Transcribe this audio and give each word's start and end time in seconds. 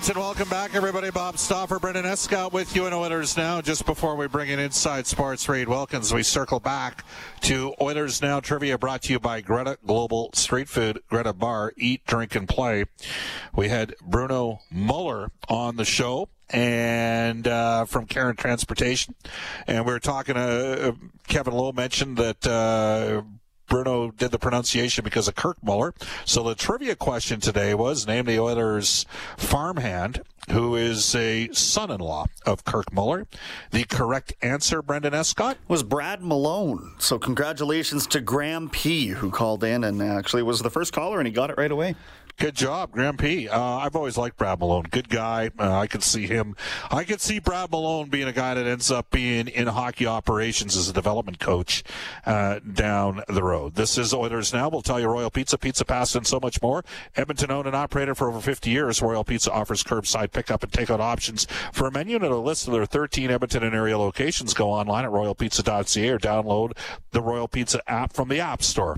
in 0.00 0.16
Edmonton. 0.16 0.20
Welcome 0.22 0.48
back, 0.48 0.74
everybody. 0.74 1.10
Bob 1.10 1.38
Stauffer, 1.38 1.78
Brendan 1.78 2.06
Escott 2.06 2.52
with 2.52 2.74
you 2.74 2.86
in 2.86 2.92
Oilers 2.92 3.36
Now. 3.36 3.60
Just 3.60 3.84
before 3.84 4.16
we 4.16 4.28
bring 4.28 4.48
in 4.48 4.58
Inside 4.58 5.06
Sports, 5.06 5.48
Reid 5.48 5.68
Wilkins, 5.68 6.12
we 6.14 6.22
circle 6.22 6.60
back 6.60 7.04
to 7.42 7.74
Oilers 7.80 8.22
Now 8.22 8.40
trivia 8.40 8.78
brought 8.78 9.02
to 9.02 9.12
you 9.12 9.20
by 9.20 9.40
Greta 9.40 9.78
Global 9.86 10.30
Street 10.32 10.68
Food, 10.68 11.02
Greta 11.08 11.32
Bar, 11.32 11.72
Eat, 11.76 12.06
Drink, 12.06 12.34
and 12.34 12.48
Play. 12.48 12.84
We 13.54 13.68
had 13.68 13.94
Bruno 14.00 14.60
Muller 14.70 15.30
on 15.48 15.76
the 15.76 15.84
show 15.84 16.28
and 16.48 17.46
uh, 17.46 17.84
from 17.84 18.06
Karen 18.06 18.36
Transportation, 18.36 19.14
and 19.66 19.84
we 19.84 19.92
were 19.92 20.00
talking. 20.00 20.36
Uh, 20.36 20.92
Kevin 21.28 21.54
Lowe 21.54 21.72
mentioned 21.72 22.16
that. 22.16 22.46
Uh, 22.46 23.22
Bruno 23.70 24.10
did 24.10 24.32
the 24.32 24.38
pronunciation 24.38 25.04
because 25.04 25.28
of 25.28 25.36
Kirk 25.36 25.56
Muller. 25.62 25.94
So 26.26 26.42
the 26.42 26.56
trivia 26.56 26.96
question 26.96 27.40
today 27.40 27.72
was 27.72 28.06
name 28.06 28.26
the 28.26 28.38
Oilers 28.38 29.06
farmhand 29.38 30.22
who 30.50 30.74
is 30.74 31.14
a 31.14 31.48
son-in-law 31.52 32.26
of 32.44 32.64
Kirk 32.64 32.92
Muller. 32.92 33.26
The 33.70 33.84
correct 33.84 34.32
answer, 34.42 34.82
Brendan 34.82 35.14
Escott, 35.14 35.56
was 35.68 35.84
Brad 35.84 36.22
Malone. 36.22 36.94
So 36.98 37.18
congratulations 37.18 38.06
to 38.08 38.20
Graham 38.20 38.68
P, 38.68 39.08
who 39.08 39.30
called 39.30 39.62
in 39.62 39.84
and 39.84 40.02
actually 40.02 40.42
was 40.42 40.60
the 40.60 40.70
first 40.70 40.92
caller, 40.92 41.18
and 41.18 41.26
he 41.26 41.32
got 41.32 41.50
it 41.50 41.56
right 41.56 41.70
away. 41.70 41.94
Good 42.40 42.54
job, 42.54 42.92
Graham 42.92 43.18
P. 43.18 43.50
Uh, 43.50 43.60
I've 43.60 43.94
always 43.94 44.16
liked 44.16 44.38
Brad 44.38 44.60
Malone. 44.60 44.86
Good 44.90 45.10
guy. 45.10 45.50
Uh, 45.58 45.78
I 45.78 45.86
could 45.86 46.02
see 46.02 46.26
him. 46.26 46.56
I 46.90 47.04
could 47.04 47.20
see 47.20 47.38
Brad 47.38 47.70
Malone 47.70 48.08
being 48.08 48.28
a 48.28 48.32
guy 48.32 48.54
that 48.54 48.66
ends 48.66 48.90
up 48.90 49.10
being 49.10 49.46
in 49.46 49.66
hockey 49.66 50.06
operations 50.06 50.74
as 50.74 50.88
a 50.88 50.94
development 50.94 51.38
coach 51.38 51.82
uh, 52.24 52.60
down 52.60 53.22
the 53.28 53.42
road. 53.42 53.74
This 53.74 53.98
is 53.98 54.14
Oilers 54.14 54.54
Now. 54.54 54.70
We'll 54.70 54.80
tell 54.80 54.98
you 54.98 55.08
Royal 55.08 55.28
Pizza, 55.28 55.58
Pizza 55.58 55.84
Pasta, 55.84 56.16
and 56.16 56.26
so 56.26 56.40
much 56.40 56.62
more. 56.62 56.82
Edmonton 57.14 57.50
owned 57.50 57.66
and 57.66 57.76
operated 57.76 58.16
for 58.16 58.30
over 58.30 58.40
50 58.40 58.70
years. 58.70 59.02
Royal 59.02 59.22
Pizza 59.22 59.52
offers 59.52 59.84
curbside 59.84 60.32
pickup 60.32 60.62
and 60.62 60.72
takeout 60.72 61.00
options. 61.00 61.46
For 61.74 61.88
a 61.88 61.92
menu 61.92 62.16
and 62.16 62.24
a 62.24 62.38
list 62.38 62.66
of 62.66 62.72
their 62.72 62.86
13 62.86 63.30
Edmonton 63.30 63.64
and 63.64 63.74
area 63.74 63.98
locations, 63.98 64.54
go 64.54 64.70
online 64.70 65.04
at 65.04 65.10
royalpizza.ca 65.10 66.08
or 66.08 66.18
download 66.18 66.72
the 67.10 67.20
Royal 67.20 67.48
Pizza 67.48 67.82
app 67.86 68.14
from 68.14 68.30
the 68.30 68.40
App 68.40 68.62
Store. 68.62 68.96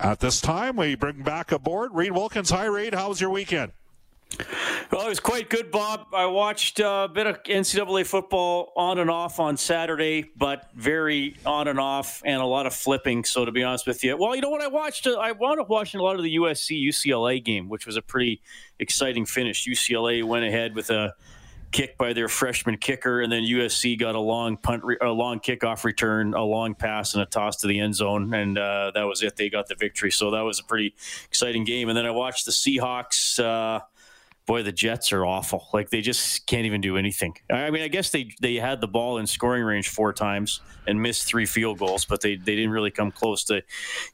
At 0.00 0.20
this 0.20 0.40
time, 0.40 0.76
we 0.76 0.94
bring 0.96 1.22
back 1.22 1.52
aboard 1.52 1.94
Reid 1.94 2.12
Wilkins. 2.12 2.50
Hi, 2.50 2.64
Reid. 2.64 2.94
How 2.94 3.08
was 3.08 3.20
your 3.20 3.30
weekend? 3.30 3.72
Well, 4.90 5.06
it 5.06 5.08
was 5.08 5.20
quite 5.20 5.48
good, 5.48 5.70
Bob. 5.70 6.06
I 6.12 6.26
watched 6.26 6.80
uh, 6.80 7.06
a 7.08 7.12
bit 7.12 7.26
of 7.26 7.42
NCAA 7.44 8.04
football 8.04 8.72
on 8.76 8.98
and 8.98 9.08
off 9.08 9.38
on 9.38 9.56
Saturday, 9.56 10.30
but 10.36 10.68
very 10.74 11.36
on 11.46 11.68
and 11.68 11.78
off, 11.78 12.20
and 12.24 12.40
a 12.40 12.44
lot 12.44 12.66
of 12.66 12.74
flipping. 12.74 13.24
So, 13.24 13.44
to 13.44 13.52
be 13.52 13.62
honest 13.62 13.86
with 13.86 14.02
you, 14.02 14.16
well, 14.16 14.34
you 14.34 14.42
know 14.42 14.50
what? 14.50 14.60
I 14.60 14.68
watched. 14.68 15.06
Uh, 15.06 15.14
I 15.14 15.32
wound 15.32 15.60
up 15.60 15.68
watching 15.68 16.00
a 16.00 16.02
lot 16.02 16.16
of 16.16 16.22
the 16.22 16.36
USC 16.36 16.80
UCLA 16.88 17.42
game, 17.42 17.68
which 17.68 17.86
was 17.86 17.96
a 17.96 18.02
pretty 18.02 18.40
exciting 18.78 19.24
finish. 19.26 19.66
UCLA 19.66 20.24
went 20.24 20.44
ahead 20.44 20.74
with 20.74 20.90
a 20.90 21.14
kick 21.74 21.98
by 21.98 22.12
their 22.12 22.28
freshman 22.28 22.76
kicker, 22.76 23.20
and 23.20 23.32
then 23.32 23.42
USC 23.42 23.98
got 23.98 24.14
a 24.14 24.20
long 24.20 24.56
punt, 24.56 24.84
a 25.02 25.08
long 25.08 25.40
kickoff 25.40 25.82
return, 25.82 26.32
a 26.32 26.44
long 26.44 26.76
pass, 26.76 27.14
and 27.14 27.22
a 27.22 27.26
toss 27.26 27.56
to 27.56 27.66
the 27.66 27.80
end 27.80 27.96
zone, 27.96 28.32
and 28.32 28.56
uh, 28.56 28.92
that 28.94 29.02
was 29.02 29.22
it. 29.22 29.34
They 29.34 29.50
got 29.50 29.66
the 29.66 29.74
victory, 29.74 30.12
so 30.12 30.30
that 30.30 30.42
was 30.42 30.60
a 30.60 30.64
pretty 30.64 30.94
exciting 31.26 31.64
game. 31.64 31.88
And 31.88 31.98
then 31.98 32.06
I 32.06 32.12
watched 32.12 32.46
the 32.46 32.52
Seahawks. 32.52 33.42
Uh, 33.42 33.80
boy, 34.46 34.62
the 34.62 34.72
Jets 34.72 35.12
are 35.12 35.24
awful. 35.24 35.68
Like 35.72 35.90
they 35.90 36.00
just 36.00 36.46
can't 36.46 36.66
even 36.66 36.80
do 36.80 36.96
anything. 36.96 37.36
I 37.50 37.70
mean, 37.70 37.82
I 37.82 37.88
guess 37.88 38.10
they 38.10 38.30
they 38.40 38.56
had 38.56 38.80
the 38.80 38.88
ball 38.88 39.18
in 39.18 39.26
scoring 39.26 39.62
range 39.62 39.88
four 39.88 40.12
times 40.12 40.60
and 40.86 41.00
missed 41.00 41.26
three 41.26 41.46
field 41.46 41.78
goals, 41.78 42.04
but 42.04 42.20
they, 42.20 42.36
they 42.36 42.54
didn't 42.54 42.70
really 42.70 42.90
come 42.90 43.10
close 43.10 43.44
to 43.44 43.62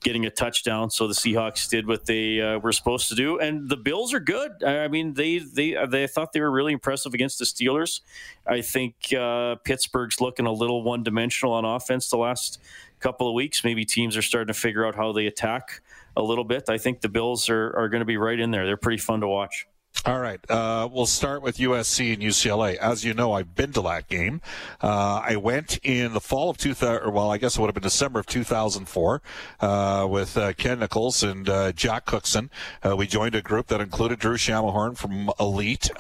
getting 0.02 0.26
a 0.26 0.30
touchdown. 0.30 0.90
So 0.90 1.08
the 1.08 1.14
Seahawks 1.14 1.68
did 1.68 1.86
what 1.86 2.06
they 2.06 2.40
uh, 2.40 2.58
were 2.58 2.72
supposed 2.72 3.08
to 3.08 3.14
do, 3.14 3.38
and 3.38 3.68
the 3.68 3.76
Bills 3.76 4.14
are 4.14 4.20
good. 4.20 4.62
I 4.62 4.88
mean, 4.88 5.14
they 5.14 5.38
they 5.38 5.76
they 5.88 6.06
thought 6.06 6.32
they 6.32 6.40
were 6.40 6.50
really 6.50 6.72
impressive 6.72 7.12
against 7.14 7.38
the 7.38 7.44
Steelers. 7.44 8.00
I 8.46 8.60
think 8.60 9.12
uh, 9.12 9.56
Pittsburgh's 9.64 10.20
looking 10.20 10.46
a 10.46 10.52
little 10.52 10.82
one 10.82 11.02
dimensional 11.02 11.54
on 11.54 11.64
offense 11.64 12.08
the 12.08 12.18
last 12.18 12.60
couple 13.00 13.26
of 13.28 13.34
weeks. 13.34 13.64
Maybe 13.64 13.84
teams 13.84 14.16
are 14.16 14.22
starting 14.22 14.52
to 14.52 14.58
figure 14.58 14.86
out 14.86 14.94
how 14.94 15.12
they 15.12 15.26
attack 15.26 15.82
a 16.16 16.22
little 16.22 16.44
bit. 16.44 16.68
I 16.68 16.78
think 16.78 17.00
the 17.00 17.08
Bills 17.08 17.48
are, 17.48 17.74
are 17.76 17.88
going 17.88 18.00
to 18.00 18.06
be 18.06 18.16
right 18.16 18.38
in 18.38 18.50
there. 18.50 18.66
They're 18.66 18.76
pretty 18.76 18.98
fun 18.98 19.20
to 19.20 19.28
watch. 19.28 19.66
All 20.06 20.18
right. 20.18 20.40
Uh, 20.48 20.88
we'll 20.90 21.04
start 21.04 21.42
with 21.42 21.58
USC 21.58 22.14
and 22.14 22.22
UCLA. 22.22 22.76
As 22.76 23.04
you 23.04 23.12
know, 23.12 23.34
I've 23.34 23.54
been 23.54 23.72
to 23.72 23.82
that 23.82 24.08
game. 24.08 24.40
Uh, 24.80 25.20
I 25.22 25.36
went 25.36 25.78
in 25.82 26.14
the 26.14 26.20
fall 26.20 26.48
of 26.48 26.56
2000, 26.56 27.12
well, 27.12 27.30
I 27.30 27.36
guess 27.36 27.58
it 27.58 27.60
would 27.60 27.66
have 27.66 27.74
been 27.74 27.82
December 27.82 28.20
of 28.20 28.26
2004, 28.26 29.22
uh, 29.60 30.06
with 30.08 30.38
uh, 30.38 30.54
Ken 30.54 30.78
Nichols 30.78 31.22
and 31.22 31.46
uh, 31.50 31.72
Jack 31.72 32.06
Cookson. 32.06 32.50
Uh, 32.82 32.96
we 32.96 33.06
joined 33.06 33.34
a 33.34 33.42
group 33.42 33.66
that 33.66 33.82
included 33.82 34.20
Drew 34.20 34.36
Shamahorn 34.36 34.96
from 34.96 35.30
Elite, 35.38 35.90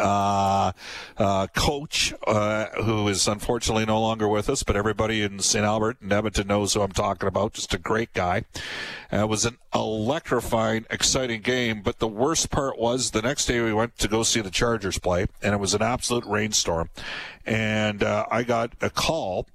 coach, 1.54 2.14
who 2.82 3.08
is 3.08 3.28
unfortunately 3.28 3.84
no 3.84 4.00
longer 4.00 4.28
with 4.28 4.48
us, 4.48 4.62
but 4.62 4.76
everybody 4.76 5.20
in 5.20 5.40
St. 5.40 5.64
Albert 5.64 5.98
and 6.00 6.10
Edmonton 6.10 6.46
knows 6.46 6.72
who 6.72 6.80
I'm 6.80 6.92
talking 6.92 7.28
about. 7.28 7.52
Just 7.52 7.74
a 7.74 7.78
great 7.78 8.14
guy. 8.14 8.44
it 9.12 9.28
was 9.28 9.44
an 9.44 9.58
electrifying, 9.74 10.86
exciting 10.88 11.42
game, 11.42 11.82
but 11.82 11.98
the 11.98 12.08
worst 12.08 12.50
part 12.50 12.78
was 12.78 13.10
the 13.10 13.20
next 13.20 13.44
day 13.44 13.60
we 13.60 13.74
went 13.74 13.89
to 13.98 14.08
go 14.08 14.22
see 14.22 14.40
the 14.40 14.50
Chargers 14.50 14.98
play, 14.98 15.26
and 15.42 15.54
it 15.54 15.58
was 15.58 15.74
an 15.74 15.82
absolute 15.82 16.24
rainstorm. 16.26 16.90
And 17.44 18.02
uh, 18.02 18.26
I 18.30 18.42
got 18.42 18.72
a 18.80 18.90
call 18.90 19.46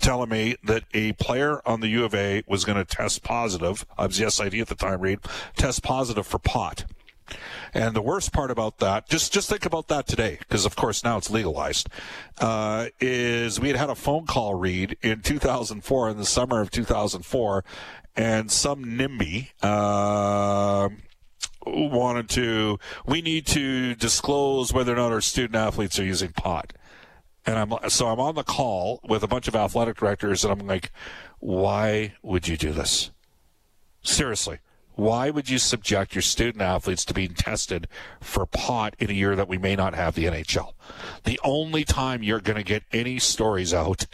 telling 0.00 0.28
me 0.28 0.56
that 0.64 0.84
a 0.94 1.12
player 1.14 1.60
on 1.66 1.80
the 1.80 1.88
U 1.88 2.04
of 2.04 2.14
A 2.14 2.42
was 2.46 2.64
going 2.64 2.78
to 2.78 2.84
test 2.84 3.22
positive. 3.22 3.84
I 3.96 4.06
was 4.06 4.18
the 4.18 4.30
SID 4.30 4.54
at 4.54 4.68
the 4.68 4.74
time, 4.74 5.00
Reid, 5.00 5.20
test 5.56 5.82
positive 5.82 6.26
for 6.26 6.38
pot. 6.38 6.84
And 7.74 7.94
the 7.94 8.02
worst 8.02 8.32
part 8.32 8.50
about 8.50 8.78
that, 8.78 9.08
just 9.08 9.32
just 9.32 9.50
think 9.50 9.66
about 9.66 9.88
that 9.88 10.06
today, 10.06 10.38
because 10.38 10.64
of 10.64 10.76
course 10.76 11.04
now 11.04 11.18
it's 11.18 11.28
legalized, 11.28 11.88
uh, 12.40 12.86
is 13.00 13.60
we 13.60 13.68
had 13.68 13.76
had 13.76 13.90
a 13.90 13.94
phone 13.94 14.24
call 14.24 14.54
Reid 14.54 14.96
in 15.02 15.20
2004, 15.20 16.10
in 16.10 16.16
the 16.16 16.24
summer 16.24 16.62
of 16.62 16.70
2004, 16.70 17.64
and 18.16 18.50
some 18.50 18.84
NIMBY, 18.84 19.50
uh, 19.62 20.88
wanted 21.66 22.28
to, 22.30 22.78
we 23.06 23.22
need 23.22 23.46
to 23.48 23.94
disclose 23.94 24.72
whether 24.72 24.92
or 24.92 24.96
not 24.96 25.12
our 25.12 25.20
student 25.20 25.56
athletes 25.56 25.98
are 25.98 26.04
using 26.04 26.32
pot. 26.32 26.72
And 27.46 27.58
I'm 27.58 27.88
so 27.88 28.08
I'm 28.08 28.20
on 28.20 28.34
the 28.34 28.42
call 28.42 29.00
with 29.08 29.22
a 29.22 29.26
bunch 29.26 29.48
of 29.48 29.56
athletic 29.56 29.96
directors, 29.96 30.44
and 30.44 30.52
I'm 30.52 30.66
like, 30.66 30.92
why 31.38 32.14
would 32.22 32.46
you 32.46 32.56
do 32.56 32.72
this? 32.72 33.10
Seriously, 34.02 34.58
why 34.98 35.30
would 35.30 35.48
you 35.48 35.58
subject 35.58 36.16
your 36.16 36.22
student 36.22 36.60
athletes 36.60 37.04
to 37.04 37.14
being 37.14 37.32
tested 37.32 37.86
for 38.20 38.44
pot 38.46 38.96
in 38.98 39.10
a 39.10 39.12
year 39.12 39.36
that 39.36 39.48
we 39.48 39.56
may 39.56 39.76
not 39.76 39.94
have 39.94 40.16
the 40.16 40.24
NHL? 40.24 40.72
The 41.22 41.38
only 41.44 41.84
time 41.84 42.24
you're 42.24 42.40
going 42.40 42.56
to 42.56 42.64
get 42.64 42.82
any 42.92 43.20
stories 43.20 43.72
out 43.72 44.06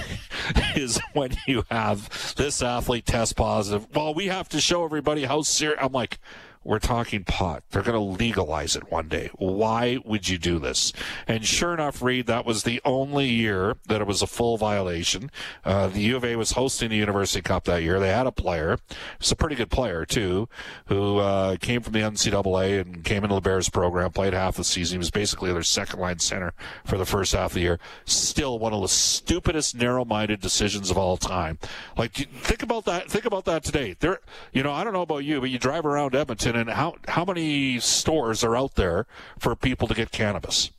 is 0.74 1.00
when 1.12 1.36
you 1.46 1.62
have 1.70 2.34
this 2.34 2.60
athlete 2.60 3.06
test 3.06 3.36
positive. 3.36 3.86
Well, 3.94 4.14
we 4.14 4.26
have 4.26 4.48
to 4.48 4.60
show 4.60 4.84
everybody 4.84 5.26
how 5.26 5.42
serious. 5.42 5.78
I'm 5.80 5.92
like, 5.92 6.18
we're 6.66 6.78
talking 6.80 7.22
pot. 7.24 7.62
They're 7.70 7.82
going 7.82 7.94
to 7.94 8.18
legalize 8.18 8.74
it 8.74 8.90
one 8.90 9.08
day. 9.08 9.30
Why 9.36 9.98
would 10.04 10.28
you 10.28 10.36
do 10.36 10.58
this? 10.58 10.92
And 11.28 11.44
sure 11.44 11.72
enough, 11.72 12.02
Reid, 12.02 12.26
that 12.26 12.44
was 12.44 12.64
the 12.64 12.80
only 12.84 13.28
year 13.28 13.76
that 13.86 14.00
it 14.00 14.06
was 14.06 14.20
a 14.20 14.26
full 14.26 14.56
violation. 14.56 15.30
Uh, 15.64 15.86
the 15.86 16.00
U 16.00 16.16
of 16.16 16.24
A 16.24 16.34
was 16.34 16.52
hosting 16.52 16.90
the 16.90 16.96
University 16.96 17.40
Cup 17.40 17.64
that 17.64 17.82
year. 17.82 18.00
They 18.00 18.08
had 18.08 18.26
a 18.26 18.32
player, 18.32 18.78
it's 19.20 19.30
a 19.30 19.36
pretty 19.36 19.54
good 19.54 19.70
player 19.70 20.04
too, 20.04 20.48
who 20.86 21.18
uh, 21.18 21.56
came 21.56 21.82
from 21.82 21.92
the 21.92 22.00
NCAA 22.00 22.80
and 22.80 23.04
came 23.04 23.22
into 23.22 23.36
the 23.36 23.40
Bears 23.40 23.68
program, 23.68 24.10
played 24.10 24.32
half 24.32 24.56
the 24.56 24.64
season. 24.64 24.96
He 24.96 24.98
was 24.98 25.10
basically 25.10 25.52
their 25.52 25.62
second 25.62 26.00
line 26.00 26.18
center 26.18 26.52
for 26.84 26.98
the 26.98 27.06
first 27.06 27.32
half 27.32 27.50
of 27.50 27.54
the 27.54 27.60
year. 27.60 27.78
Still 28.04 28.58
one 28.58 28.72
of 28.72 28.82
the 28.82 28.88
stupidest, 28.88 29.76
narrow-minded 29.76 30.40
decisions 30.40 30.90
of 30.90 30.98
all 30.98 31.16
time. 31.16 31.58
Like, 31.96 32.12
think 32.12 32.62
about 32.62 32.84
that. 32.86 33.08
Think 33.08 33.24
about 33.24 33.44
that 33.44 33.62
today. 33.62 33.94
There, 34.00 34.20
you 34.52 34.62
know, 34.62 34.72
I 34.72 34.82
don't 34.82 34.92
know 34.92 35.02
about 35.02 35.18
you, 35.18 35.40
but 35.40 35.50
you 35.50 35.58
drive 35.58 35.86
around 35.86 36.14
Edmonton 36.14 36.55
and 36.56 36.70
how 36.70 36.96
how 37.08 37.24
many 37.24 37.78
stores 37.80 38.42
are 38.44 38.56
out 38.56 38.74
there 38.74 39.06
for 39.38 39.54
people 39.54 39.88
to 39.88 39.94
get 39.94 40.10
cannabis? 40.10 40.70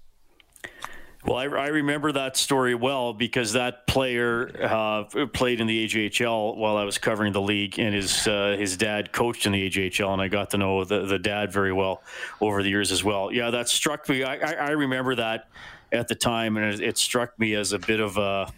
Well, 1.25 1.37
I, 1.37 1.43
I, 1.43 1.67
remember 1.67 2.13
that 2.13 2.37
story 2.37 2.73
well 2.73 3.11
because 3.11 3.51
that 3.53 3.85
player 3.85 4.49
uh, 4.63 5.03
played 5.33 5.59
in 5.59 5.67
the 5.67 5.85
AJHL 5.85 6.55
while 6.55 6.77
I 6.77 6.85
was 6.85 6.97
covering 6.97 7.33
the 7.33 7.41
league, 7.41 7.79
and 7.79 7.93
his 7.93 8.27
uh, 8.27 8.55
his 8.57 8.77
dad 8.77 9.11
coached 9.11 9.45
in 9.45 9.51
the 9.51 9.69
AJHL, 9.69 10.13
and 10.13 10.21
I 10.21 10.29
got 10.29 10.51
to 10.51 10.57
know 10.57 10.85
the, 10.85 11.05
the 11.05 11.19
dad 11.19 11.51
very 11.51 11.73
well 11.73 12.01
over 12.39 12.63
the 12.63 12.69
years 12.69 12.93
as 12.93 13.03
well. 13.03 13.29
Yeah, 13.33 13.49
that 13.49 13.67
struck 13.67 14.07
me. 14.07 14.23
I, 14.23 14.35
I, 14.35 14.53
I 14.53 14.69
remember 14.71 15.15
that 15.15 15.49
at 15.91 16.07
the 16.07 16.15
time, 16.15 16.55
and 16.55 16.73
it, 16.73 16.81
it 16.81 16.97
struck 16.97 17.37
me 17.37 17.55
as 17.55 17.73
a 17.73 17.79
bit 17.79 17.99
of 17.99 18.15
a 18.15 18.49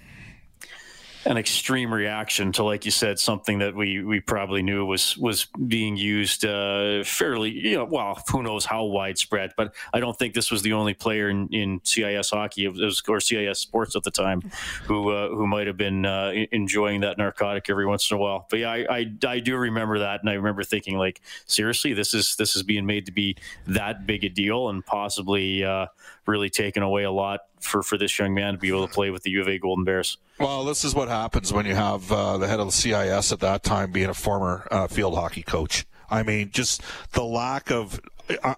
an 1.30 1.38
extreme 1.38 1.94
reaction 1.94 2.52
to, 2.54 2.64
like 2.64 2.86
you 2.86 2.92
said, 2.92 3.20
something 3.20 3.60
that 3.60 3.76
we 3.76 4.04
we 4.04 4.20
probably 4.20 4.64
knew 4.64 4.84
was 4.84 5.16
was 5.16 5.46
being 5.68 5.96
used 5.96 6.44
uh, 6.44 7.04
fairly, 7.04 7.52
you 7.52 7.78
know, 7.78 7.86
well, 7.86 8.20
who 8.32 8.42
knows 8.42 8.66
how 8.66 8.84
widespread. 8.86 9.54
But 9.56 9.76
I 9.94 10.00
don't 10.00 10.18
think 10.18 10.34
this 10.34 10.50
was 10.50 10.64
the 10.64 10.74
only 10.74 10.96
player 10.96 11.30
in, 11.30 11.48
in 11.50 11.82
CIS 11.84 12.32
hockey 12.32 12.68
was, 12.68 13.04
or 13.08 13.22
CIS 13.22 13.60
sports 13.60 13.96
at 13.96 14.02
the 14.02 14.10
time 14.10 14.42
who 14.86 15.12
uh, 15.12 15.30
who 15.30 15.46
might 15.46 15.68
have 15.68 15.78
been 15.78 16.04
uh, 16.04 16.32
enjoying 16.52 17.02
that 17.02 17.20
narcotic 17.20 17.70
every 17.70 17.86
once 17.86 18.10
in 18.10 18.18
a 18.18 18.20
while. 18.20 18.48
But 18.50 18.60
yeah, 18.60 18.72
I, 18.72 18.86
I, 18.90 19.14
I 19.28 19.40
do 19.40 19.56
remember 19.56 20.00
that, 20.00 20.22
and 20.22 20.32
I 20.32 20.34
remember 20.34 20.64
thinking 20.64 20.98
like, 20.98 21.22
seriously, 21.46 21.94
this 21.94 22.16
is 22.16 22.38
this 22.38 22.56
is 22.56 22.64
being 22.64 22.88
made 22.88 23.06
to 23.06 23.12
be 23.12 23.38
that 23.68 24.08
big 24.08 24.24
a 24.24 24.30
deal, 24.30 24.70
and 24.70 24.84
possibly 24.84 25.64
uh, 25.64 25.86
really 26.26 26.50
taken 26.50 26.82
away 26.82 27.04
a 27.04 27.12
lot 27.12 27.42
for 27.60 27.84
for 27.84 28.00
this 28.00 28.18
young 28.18 28.34
man 28.34 28.54
to 28.54 28.60
be 28.60 28.70
able 28.70 28.88
to 28.88 28.92
play 28.92 29.12
with 29.12 29.22
the 29.22 29.30
U 29.30 29.42
of 29.42 29.48
A 29.48 29.60
Golden 29.60 29.84
Bears. 29.84 30.18
Well, 30.40 30.64
this 30.64 30.86
is 30.86 30.96
what 30.96 31.10
happens 31.10 31.52
when 31.52 31.66
you 31.66 31.76
have 31.76 32.10
uh, 32.10 32.38
the 32.38 32.48
head 32.48 32.62
of 32.62 32.68
the 32.68 32.72
CIS 32.72 33.34
at 33.34 33.42
that 33.42 33.62
time 33.62 33.92
being 33.92 34.10
a 34.10 34.14
former 34.14 34.66
uh, 34.72 34.88
field 34.88 35.16
hockey 35.16 35.44
coach. 35.44 35.86
I 36.10 36.24
mean, 36.24 36.52
just 36.52 36.82
the 37.12 37.24
lack 37.24 37.72
of. 37.72 38.00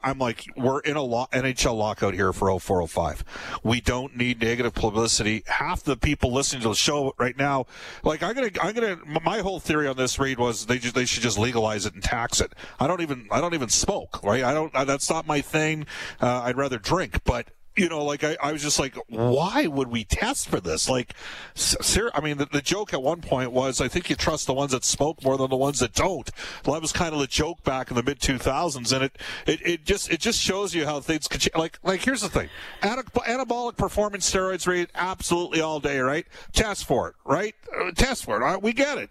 I'm 0.04 0.19
like, 0.19 0.45
we're 0.57 0.81
in 0.81 0.98
a 0.98 1.01
lo- 1.01 1.28
NHL 1.31 1.78
lockout 1.78 2.13
here 2.13 2.33
for 2.33 2.60
0405. 2.60 3.24
We 3.63 3.80
don't 3.80 4.18
need 4.18 4.42
negative 4.42 4.74
publicity. 4.74 5.44
Half 5.48 5.83
the 5.83 5.95
people 5.95 6.33
listening 6.33 6.62
to 6.63 6.68
the 6.69 6.75
show 6.75 7.16
right 7.18 7.38
now, 7.38 7.68
like, 8.04 8.22
I'm 8.22 8.36
gonna, 8.36 8.51
I'm 8.62 8.75
gonna. 8.75 8.98
My 9.24 9.39
whole 9.39 9.62
theory 9.62 9.88
on 9.88 9.95
this 9.95 10.19
Reid 10.19 10.39
was 10.39 10.66
they 10.66 10.77
just, 10.77 10.94
they 10.94 11.06
should 11.06 11.24
just 11.24 11.39
legalize 11.39 11.86
it 11.86 11.94
and 11.94 12.04
tax 12.04 12.42
it. 12.42 12.54
I 12.80 12.86
don't 12.86 13.01
even, 13.01 13.27
I 13.31 13.39
don't 13.42 13.54
even 13.54 13.69
smoke, 13.69 14.22
right? 14.24 14.44
I 14.44 14.54
don't. 14.54 14.72
That's 14.74 15.10
not 15.10 15.25
my 15.25 15.42
thing. 15.42 15.88
Uh, 16.22 16.42
I'd 16.42 16.57
rather 16.57 16.77
drink, 16.77 17.24
but 17.24 17.48
you 17.76 17.88
know, 17.88 18.04
like 18.04 18.24
I, 18.24 18.36
I 18.42 18.52
was 18.52 18.62
just 18.62 18.80
like, 18.80 18.96
why 19.08 19.66
would 19.68 19.88
we 19.88 20.04
test 20.04 20.50
for 20.50 20.60
this? 20.60 20.90
Like, 20.90 21.14
ser- 21.56 22.12
I 22.14 22.20
mean, 22.20 22.38
the, 22.38 22.46
the, 22.46 22.62
joke 22.62 22.94
at 22.94 23.02
one 23.02 23.22
point 23.22 23.52
was, 23.52 23.80
I 23.80 23.88
think 23.88 24.10
you 24.10 24.16
trust 24.16 24.46
the 24.46 24.54
ones 24.54 24.72
that 24.72 24.84
smoke 24.84 25.24
more 25.24 25.38
than 25.38 25.50
the 25.50 25.58
ones 25.58 25.80
that 25.80 25.94
don't. 25.94 26.30
Well, 26.66 26.74
that 26.74 26.82
was 26.82 26.92
kind 26.92 27.14
of 27.14 27.20
the 27.20 27.28
joke 27.28 27.64
back 27.64 27.90
in 27.90 27.96
the 27.96 28.04
mid 28.04 28.20
2000s, 28.20 28.94
and 28.94 29.04
it, 29.04 29.18
it, 29.48 29.60
it 29.66 29.86
just 29.86 30.12
it 30.12 30.20
just 30.20 30.40
shows 30.40 30.76
you 30.76 30.86
how 30.86 31.00
things 31.00 31.28
could 31.28 31.42
change. 31.42 31.56
Like, 31.56 31.80
like 31.84 32.02
here's 32.02 32.22
the 32.22 32.30
thing: 32.30 32.50
anabolic 32.82 33.78
performance 33.78 34.32
steroids 34.32 34.68
rate 34.68 34.90
absolutely 34.94 35.62
all 35.62 35.80
day, 35.80 36.00
right? 36.00 36.28
Test 36.54 36.86
for 36.86 37.10
it, 37.10 37.16
right? 37.26 37.56
Uh, 37.76 37.92
test 37.92 38.26
for 38.26 38.36
it. 38.38 38.40
Right? 38.42 38.62
We 38.62 38.74
get 38.74 38.98
it, 38.98 39.10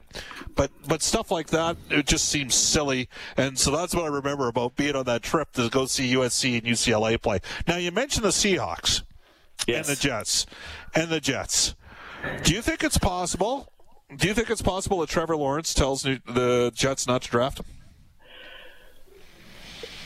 but 0.55 0.71
but 0.87 1.03
stuff 1.03 1.31
like 1.31 1.49
that, 1.49 1.77
it 1.89 2.07
just 2.07 2.29
seems 2.29 2.55
silly, 2.55 3.09
and 3.37 3.59
so 3.59 3.71
that's 3.71 3.95
what 3.95 4.05
I 4.05 4.09
remember 4.09 4.49
about 4.49 4.77
being 4.77 4.97
on 4.97 5.07
that 5.07 5.23
trip 5.23 5.53
to 5.53 5.69
go 5.71 5.87
see 5.87 6.15
USC 6.15 6.59
and 6.59 6.67
UCLA 6.67 7.21
play. 7.21 7.41
Now 7.67 7.77
you 7.77 7.91
mentioned 7.91 8.25
the 8.25 8.33
Seahawks 8.56 9.02
yes. 9.67 9.88
and 9.88 9.97
the 9.97 10.00
Jets 10.00 10.47
and 10.94 11.08
the 11.08 11.20
Jets. 11.20 11.75
Do 12.43 12.55
you 12.55 12.62
think 12.62 12.85
it's 12.85 12.99
possible? 12.99 13.73
Do 14.14 14.29
you 14.29 14.35
think 14.35 14.50
it's 14.50 14.62
possible 14.62 15.00
that 15.00 15.08
Trevor 15.08 15.37
Lawrence 15.37 15.73
tells 15.73 16.02
the 16.02 16.73
Jets 16.75 17.06
not 17.06 17.23
to 17.23 17.31
draft 17.31 17.61
him? 17.61 17.67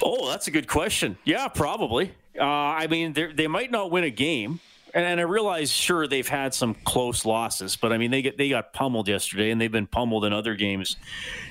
Oh, 0.03 0.29
that's 0.29 0.47
a 0.47 0.51
good 0.51 0.69
question. 0.69 1.17
Yeah, 1.25 1.49
probably. 1.49 2.13
Uh, 2.39 2.45
I 2.45 2.87
mean, 2.89 3.13
they 3.13 3.47
might 3.47 3.71
not 3.71 3.91
win 3.91 4.05
a 4.05 4.11
game, 4.11 4.61
and, 4.93 5.05
and, 5.05 5.21
I 5.21 5.23
realize, 5.23 5.71
sure, 5.71 6.07
they've 6.07 6.27
had 6.27 6.53
some 6.53 6.75
close 6.75 7.25
losses, 7.25 7.77
but 7.77 7.93
I 7.93 7.99
mean, 7.99 8.11
they 8.11 8.21
get 8.21 8.37
they 8.37 8.49
got 8.49 8.73
pummeled 8.73 9.09
yesterday, 9.09 9.51
and 9.51 9.61
they've 9.61 9.73
been 9.73 9.87
pummeled 9.87 10.25
in 10.25 10.33
other 10.33 10.57
games 10.57 10.97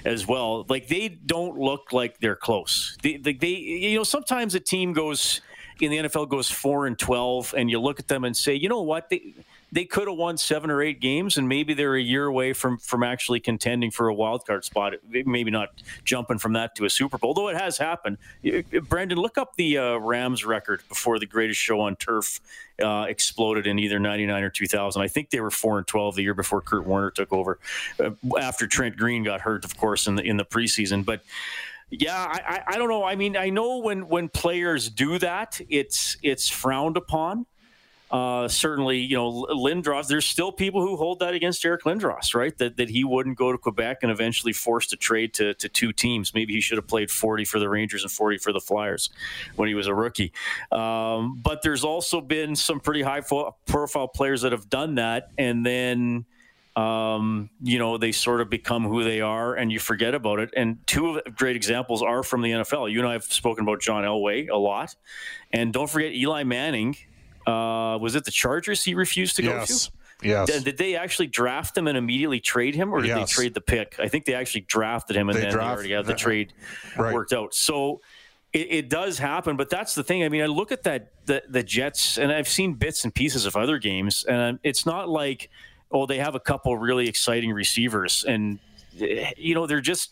as 0.06 0.28
well. 0.28 0.66
Like 0.70 0.88
they 0.88 1.08
don't 1.08 1.58
look 1.58 1.94
like 1.94 2.20
they're 2.20 2.36
close. 2.36 2.98
They, 3.02 3.18
they, 3.18 3.34
they 3.34 3.48
you 3.48 3.98
know, 3.98 4.04
sometimes 4.04 4.56
a 4.56 4.60
team 4.60 4.94
goes 4.94 5.42
in 5.82 5.92
the 5.92 5.98
NFL 5.98 6.30
goes 6.30 6.50
four 6.50 6.88
and 6.88 6.98
twelve, 6.98 7.54
and 7.58 7.70
you 7.70 7.80
look 7.80 8.00
at 8.00 8.08
them 8.08 8.24
and 8.24 8.36
say, 8.36 8.54
you 8.54 8.70
know 8.70 8.82
what, 8.82 9.10
they 9.10 9.34
they 9.74 9.86
could 9.86 10.08
have 10.08 10.18
won 10.18 10.38
seven 10.38 10.70
or 10.70 10.84
eight 10.84 11.02
games, 11.02 11.36
and 11.36 11.50
maybe 11.50 11.74
they're 11.74 11.96
a 11.96 12.02
year 12.02 12.26
away 12.26 12.54
from 12.54 12.78
from 12.78 13.02
actually 13.02 13.40
contending 13.40 13.90
for 13.90 14.08
a 14.08 14.14
wild 14.14 14.46
card 14.46 14.64
spot. 14.64 14.94
Maybe 15.10 15.50
not 15.50 15.70
jumping 16.04 16.38
from 16.38 16.54
that 16.54 16.76
to 16.76 16.86
a 16.86 16.90
Super 16.92 17.18
Bowl, 17.18 17.34
though 17.34 17.48
it 17.48 17.58
has 17.58 17.80
happened. 17.80 18.20
Brendan, 18.88 19.18
look 19.18 19.40
up 19.40 19.56
the 19.56 19.80
uh, 19.80 19.98
Rams 19.98 20.46
record 20.46 20.84
before 20.90 21.18
the 21.18 21.26
greatest 21.26 21.60
show 21.60 21.82
on 21.82 21.96
turf 21.96 22.40
uh, 22.84 23.06
exploded 23.10 23.66
in 23.66 23.80
either 23.80 24.00
'99 24.00 24.44
or 24.44 24.50
2000. 24.52 25.02
I 25.02 25.08
think 25.08 25.32
they 25.32 25.40
were 25.40 25.52
four 25.52 25.80
and 25.80 25.88
12 25.88 26.16
the 26.16 26.22
year 26.22 26.36
before 26.36 26.62
Kurt 26.62 26.86
Warner 26.86 27.10
took 27.10 27.34
over, 27.34 27.58
uh, 28.00 28.12
after 28.40 28.68
Trent 28.68 28.96
Green 28.96 29.24
got 29.24 29.42
hurt, 29.42 29.66
of 29.66 29.76
course, 29.76 30.06
in 30.06 30.16
the 30.16 30.24
in 30.24 30.38
the 30.38 30.46
preseason, 30.46 31.04
but. 31.04 31.22
Yeah, 32.00 32.18
I, 32.18 32.40
I, 32.46 32.74
I 32.74 32.78
don't 32.78 32.90
know. 32.90 33.04
I 33.04 33.16
mean, 33.16 33.38
I 33.38 33.50
know 33.50 33.78
when 33.78 34.08
when 34.08 34.28
players 34.28 34.90
do 34.90 35.20
that, 35.20 35.62
it's 35.70 36.18
it's 36.24 36.50
frowned 36.50 36.98
upon. 36.98 37.46
Uh, 38.10 38.48
certainly, 38.48 39.00
you 39.00 39.16
know, 39.16 39.48
Lindros, 39.50 40.08
there's 40.08 40.26
still 40.26 40.52
people 40.52 40.82
who 40.82 40.96
hold 40.98 41.20
that 41.20 41.34
against 41.34 41.66
Eric 41.66 41.82
Lindros, 41.84 42.36
right? 42.36 42.56
That, 42.60 42.78
that 42.78 42.92
he 42.92 43.04
wouldn't 43.04 43.40
go 43.40 43.52
to 43.52 43.58
Quebec 43.58 44.00
and 44.04 44.12
eventually 44.12 44.54
forced 44.54 44.94
a 44.94 44.96
trade 44.96 45.34
to, 45.36 45.56
to 45.56 45.68
two 45.68 45.92
teams. 45.92 46.32
Maybe 46.32 46.54
he 46.54 46.62
should 46.62 46.78
have 46.78 46.86
played 46.86 47.10
40 47.10 47.44
for 47.46 47.58
the 47.58 47.68
Rangers 47.68 48.04
and 48.04 48.12
40 48.12 48.38
for 48.38 48.54
the 48.54 48.60
Flyers 48.60 49.10
when 49.56 49.68
he 49.68 49.74
was 49.74 49.88
a 49.88 49.96
rookie. 49.96 50.32
Um, 50.72 51.42
but 51.44 51.64
there's 51.64 51.84
also 51.84 52.22
been 52.22 52.56
some 52.56 52.80
pretty 52.80 53.02
high 53.02 53.22
fo- 53.22 53.56
profile 53.66 54.08
players 54.08 54.44
that 54.44 54.52
have 54.52 54.70
done 54.70 54.96
that. 54.96 55.32
And 55.40 55.66
then, 55.66 56.26
um, 56.76 57.50
you 57.62 57.78
know, 57.78 57.98
they 57.98 58.12
sort 58.12 58.42
of 58.42 58.50
become 58.50 58.84
who 58.84 59.04
they 59.04 59.22
are 59.22 59.54
and 59.54 59.72
you 59.72 59.80
forget 59.80 60.16
about 60.16 60.40
it. 60.40 60.50
And 60.56 60.86
two 60.88 61.22
great 61.36 61.56
examples 61.56 62.02
are 62.02 62.24
from 62.24 62.42
the 62.42 62.50
NFL. 62.50 62.92
You 62.92 63.00
and 63.00 63.08
I 63.08 63.14
have 63.14 63.26
spoken 63.26 63.64
about 63.64 63.80
John 63.80 64.04
Elway 64.04 64.50
a 64.50 64.58
lot. 64.58 64.96
And 65.52 65.72
don't 65.72 65.90
forget 65.90 66.14
Eli 66.14 66.44
Manning. 66.44 66.98
Uh, 67.46 67.98
was 68.02 68.16
it 68.16 68.26
the 68.26 68.32
Chargers 68.32 68.84
he 68.84 68.96
refused 68.96 69.36
to 69.36 69.44
yes. 69.44 69.52
go 69.52 69.66
to? 69.66 70.28
Yes. 70.28 70.48
Did, 70.48 70.64
did, 70.64 70.78
they 70.78 70.96
actually 70.96 71.28
draft 71.28 71.78
him 71.78 71.88
and 71.88 71.98
immediately 71.98 72.40
trade 72.40 72.76
him, 72.76 72.94
or 72.94 73.02
did 73.02 73.10
yes. 73.10 73.30
they 73.30 73.42
trade 73.42 73.54
the 73.54 73.62
pick? 73.62 73.98
I 74.00 74.08
think 74.08 74.26
they 74.26 74.34
actually 74.34 74.62
drafted 74.62 75.18
him 75.18 75.28
and 75.28 75.38
they 75.38 75.42
then 75.42 75.52
draft, 75.52 75.68
they 75.68 75.74
already 75.74 75.94
had 75.94 76.06
the 76.06 76.16
trade 76.16 76.54
right. 76.98 77.14
worked 77.14 77.34
out. 77.34 77.54
So 77.54 78.00
it, 78.54 78.68
it, 78.70 78.90
does 78.90 79.18
happen, 79.18 79.58
but 79.58 79.70
that's 79.70 79.96
the 79.96 80.04
thing. 80.04 80.24
I 80.24 80.30
mean, 80.30 80.42
I 80.42 80.46
look 80.46 80.72
at 80.72 80.84
that 80.84 81.12
the, 81.26 81.44
the 81.50 81.62
Jets, 81.62 82.18
and 82.18 82.32
I've 82.32 82.48
seen 82.48 82.76
bits 82.76 83.04
and 83.04 83.14
pieces 83.14 83.46
of 83.46 83.58
other 83.58 83.78
games, 83.80 84.24
and 84.24 84.60
it's 84.64 84.88
not 84.88 85.08
like– 85.08 85.52
oh, 85.94 86.06
they 86.06 86.18
have 86.18 86.36
a 86.36 86.40
couple 86.40 86.76
really 86.78 87.08
exciting 87.08 87.52
receivers, 87.52 88.26
and 88.28 88.60
eh, 89.00 89.32
you 89.38 89.56
know 89.56 89.68
they're 89.68 89.82
just 89.82 90.12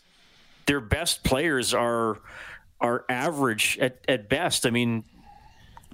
their 0.66 0.80
best 0.80 1.24
players 1.24 1.74
are 1.74 2.20
are 2.80 3.04
average 3.08 3.78
at, 3.80 3.98
at 4.08 4.28
best. 4.28 4.64
I 4.66 4.70
mean, 4.70 5.04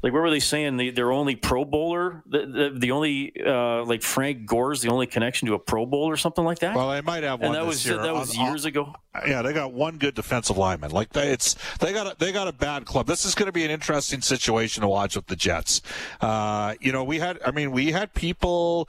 like 0.03 0.13
what 0.13 0.23
were 0.23 0.31
they 0.31 0.41
saying? 0.41 0.77
The, 0.77 0.91
their 0.91 1.13
only 1.13 1.37
Pro 1.37 1.65
Bowler, 1.65 2.23
the 2.27 2.47
the, 2.47 2.79
the 2.79 2.91
only 2.91 3.33
uh, 3.45 3.85
like 3.85 4.03
Frank 4.03 4.47
Gore's 4.47 4.81
the 4.81 4.91
only 4.91 5.07
connection 5.07 5.49
to 5.49 5.55
a 5.55 5.59
Pro 5.59 5.87
Bowl 5.87 6.09
or 6.09 6.17
something 6.17 6.45
like 6.45 6.61
that. 6.61 6.77
Well, 6.77 6.91
they 6.91 7.01
might 7.01 7.23
have 7.23 7.41
one. 7.41 7.49
And 7.49 7.55
that 7.55 7.67
was 7.67 7.87
year. 7.87 8.01
that 8.03 8.15
was 8.15 8.37
years 8.37 8.65
ago. 8.65 8.95
Yeah, 9.27 9.43
they 9.43 9.53
got 9.53 9.73
one 9.73 9.99
good 9.99 10.15
defensive 10.15 10.57
lineman. 10.57 10.91
Like 10.91 11.13
they, 11.13 11.31
it's 11.31 11.57
they 11.81 11.93
got 11.93 12.07
a, 12.07 12.17
they 12.19 12.33
got 12.33 12.49
a 12.49 12.53
bad 12.53 12.85
club. 12.85 13.07
This 13.07 13.25
is 13.25 13.35
going 13.35 13.47
to 13.47 13.53
be 13.53 13.65
an 13.65 13.71
interesting 13.71 14.21
situation 14.21 14.83
to 14.83 14.89
watch 14.89 15.17
with 15.17 15.27
the 15.27 15.37
Jets. 15.37 15.83
Uh, 16.21 16.75
you 16.81 16.93
know, 16.93 17.05
we 17.05 17.19
had 17.19 17.39
I 17.45 17.51
mean 17.51 17.73
we 17.73 17.93
had 17.93 18.15
people 18.15 18.89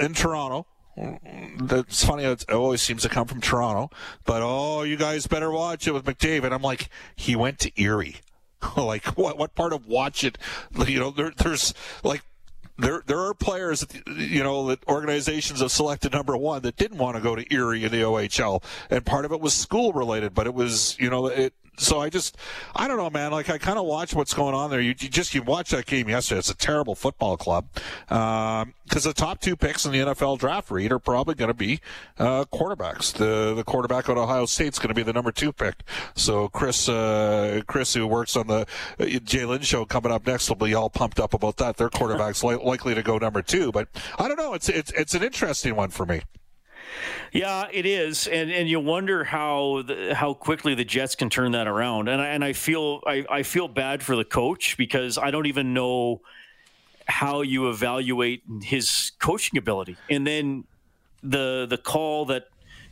in 0.00 0.14
Toronto 0.14 0.66
that's 0.96 2.04
funny. 2.04 2.24
It 2.24 2.50
always 2.50 2.82
seems 2.82 3.02
to 3.02 3.08
come 3.08 3.26
from 3.26 3.40
Toronto. 3.40 3.90
But 4.24 4.42
oh, 4.42 4.82
you 4.82 4.96
guys 4.96 5.26
better 5.26 5.50
watch 5.50 5.86
it 5.86 5.92
with 5.92 6.04
McDavid. 6.04 6.52
I'm 6.52 6.62
like, 6.62 6.88
he 7.16 7.34
went 7.36 7.58
to 7.60 7.72
Erie. 7.80 8.16
like 8.76 9.04
what 9.18 9.38
what 9.38 9.54
part 9.54 9.72
of 9.72 9.86
watch 9.86 10.24
it 10.24 10.38
you 10.86 10.98
know 10.98 11.10
there, 11.10 11.30
there's 11.30 11.74
like 12.02 12.22
there 12.78 13.02
there 13.06 13.18
are 13.18 13.34
players 13.34 13.86
you 14.06 14.42
know 14.42 14.66
that 14.66 14.86
organizations 14.88 15.60
have 15.60 15.70
selected 15.70 16.12
number 16.12 16.36
one 16.36 16.62
that 16.62 16.76
didn't 16.76 16.98
want 16.98 17.16
to 17.16 17.22
go 17.22 17.34
to 17.34 17.54
Erie 17.54 17.84
in 17.84 17.92
the 17.92 18.00
OHL 18.00 18.62
and 18.90 19.04
part 19.04 19.24
of 19.24 19.32
it 19.32 19.40
was 19.40 19.54
school 19.54 19.92
related 19.92 20.34
but 20.34 20.46
it 20.46 20.54
was 20.54 20.96
you 20.98 21.10
know 21.10 21.26
it 21.26 21.54
so 21.78 22.00
I 22.00 22.10
just, 22.10 22.36
I 22.76 22.86
don't 22.86 22.98
know, 22.98 23.08
man. 23.08 23.32
Like 23.32 23.48
I 23.48 23.56
kind 23.56 23.78
of 23.78 23.86
watch 23.86 24.14
what's 24.14 24.34
going 24.34 24.54
on 24.54 24.70
there. 24.70 24.80
You, 24.80 24.94
you, 24.98 25.08
just 25.08 25.34
you 25.34 25.42
watch 25.42 25.70
that 25.70 25.86
game 25.86 26.08
yesterday. 26.08 26.38
It's 26.38 26.50
a 26.50 26.56
terrible 26.56 26.94
football 26.94 27.38
club 27.38 27.66
because 28.08 28.62
um, 28.62 28.72
the 28.90 29.12
top 29.14 29.40
two 29.40 29.56
picks 29.56 29.86
in 29.86 29.92
the 29.92 29.98
NFL 29.98 30.38
draft 30.38 30.70
Reid 30.70 30.92
are 30.92 30.98
probably 30.98 31.34
going 31.34 31.48
to 31.48 31.54
be 31.54 31.80
uh, 32.18 32.44
quarterbacks. 32.52 33.12
The 33.12 33.54
the 33.54 33.64
quarterback 33.64 34.08
at 34.10 34.18
Ohio 34.18 34.44
State's 34.44 34.78
going 34.78 34.88
to 34.88 34.94
be 34.94 35.02
the 35.02 35.14
number 35.14 35.32
two 35.32 35.50
pick. 35.50 35.82
So 36.14 36.48
Chris, 36.48 36.88
uh, 36.88 37.62
Chris, 37.66 37.94
who 37.94 38.06
works 38.06 38.36
on 38.36 38.48
the 38.48 38.66
uh, 39.00 39.04
Jalen 39.04 39.62
show 39.62 39.86
coming 39.86 40.12
up 40.12 40.26
next, 40.26 40.50
will 40.50 40.56
be 40.56 40.74
all 40.74 40.90
pumped 40.90 41.18
up 41.18 41.32
about 41.32 41.56
that. 41.56 41.78
Their 41.78 41.88
quarterback's 41.88 42.44
li- 42.44 42.56
likely 42.56 42.94
to 42.94 43.02
go 43.02 43.16
number 43.16 43.40
two, 43.40 43.72
but 43.72 43.88
I 44.18 44.28
don't 44.28 44.38
know. 44.38 44.52
It's 44.52 44.68
it's 44.68 44.92
it's 44.92 45.14
an 45.14 45.22
interesting 45.22 45.74
one 45.74 45.88
for 45.88 46.04
me. 46.04 46.20
Yeah, 47.32 47.66
it 47.72 47.86
is, 47.86 48.26
and 48.26 48.50
and 48.50 48.68
you 48.68 48.80
wonder 48.80 49.24
how 49.24 49.82
the, 49.82 50.14
how 50.14 50.34
quickly 50.34 50.74
the 50.74 50.84
Jets 50.84 51.14
can 51.14 51.30
turn 51.30 51.52
that 51.52 51.66
around. 51.66 52.08
And 52.08 52.20
I, 52.20 52.26
and 52.28 52.44
I 52.44 52.52
feel 52.52 53.00
I, 53.06 53.24
I 53.30 53.42
feel 53.42 53.68
bad 53.68 54.02
for 54.02 54.16
the 54.16 54.24
coach 54.24 54.76
because 54.76 55.18
I 55.18 55.30
don't 55.30 55.46
even 55.46 55.72
know 55.74 56.20
how 57.06 57.42
you 57.42 57.68
evaluate 57.68 58.42
his 58.62 59.12
coaching 59.18 59.58
ability. 59.58 59.96
And 60.10 60.26
then 60.26 60.64
the 61.22 61.66
the 61.68 61.78
call 61.78 62.26
that 62.26 62.48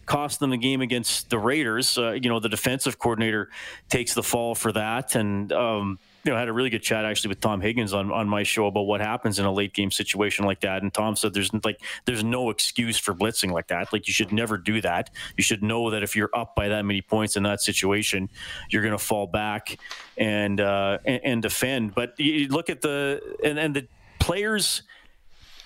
cost 0.06 0.40
them 0.40 0.50
the 0.50 0.56
game 0.56 0.80
against 0.80 1.30
the 1.30 1.38
Raiders, 1.38 1.96
uh, 1.96 2.12
you 2.12 2.28
know, 2.28 2.40
the 2.40 2.48
defensive 2.48 2.98
coordinator 2.98 3.48
takes 3.88 4.12
the 4.12 4.24
fall 4.24 4.56
for 4.56 4.72
that. 4.72 5.14
And, 5.14 5.52
um, 5.52 6.00
you 6.24 6.30
know, 6.30 6.36
had 6.36 6.48
a 6.48 6.52
really 6.52 6.70
good 6.70 6.82
chat 6.82 7.04
actually 7.04 7.28
with 7.28 7.40
Tom 7.40 7.60
Higgins 7.60 7.94
on, 7.94 8.12
on 8.12 8.28
my 8.28 8.42
show 8.42 8.66
about 8.66 8.82
what 8.82 9.00
happens 9.00 9.38
in 9.38 9.46
a 9.46 9.52
late 9.52 9.72
game 9.72 9.90
situation 9.90 10.44
like 10.44 10.60
that. 10.60 10.82
And 10.82 10.92
Tom 10.92 11.16
said 11.16 11.32
there's 11.32 11.50
like 11.64 11.80
there's 12.04 12.22
no 12.22 12.50
excuse 12.50 12.98
for 12.98 13.14
blitzing 13.14 13.52
like 13.52 13.68
that. 13.68 13.92
Like 13.92 14.06
you 14.06 14.12
should 14.12 14.32
never 14.32 14.58
do 14.58 14.80
that. 14.82 15.10
You 15.36 15.42
should 15.42 15.62
know 15.62 15.90
that 15.90 16.02
if 16.02 16.14
you're 16.14 16.30
up 16.34 16.54
by 16.54 16.68
that 16.68 16.84
many 16.84 17.00
points 17.00 17.36
in 17.36 17.42
that 17.44 17.60
situation, 17.60 18.28
you're 18.70 18.82
going 18.82 18.96
to 18.96 18.98
fall 18.98 19.26
back 19.26 19.78
and, 20.18 20.60
uh, 20.60 20.98
and 21.04 21.20
and 21.24 21.42
defend. 21.42 21.94
But 21.94 22.18
you 22.18 22.48
look 22.48 22.68
at 22.68 22.82
the 22.82 23.36
and 23.42 23.58
and 23.58 23.74
the 23.74 23.86
players 24.18 24.82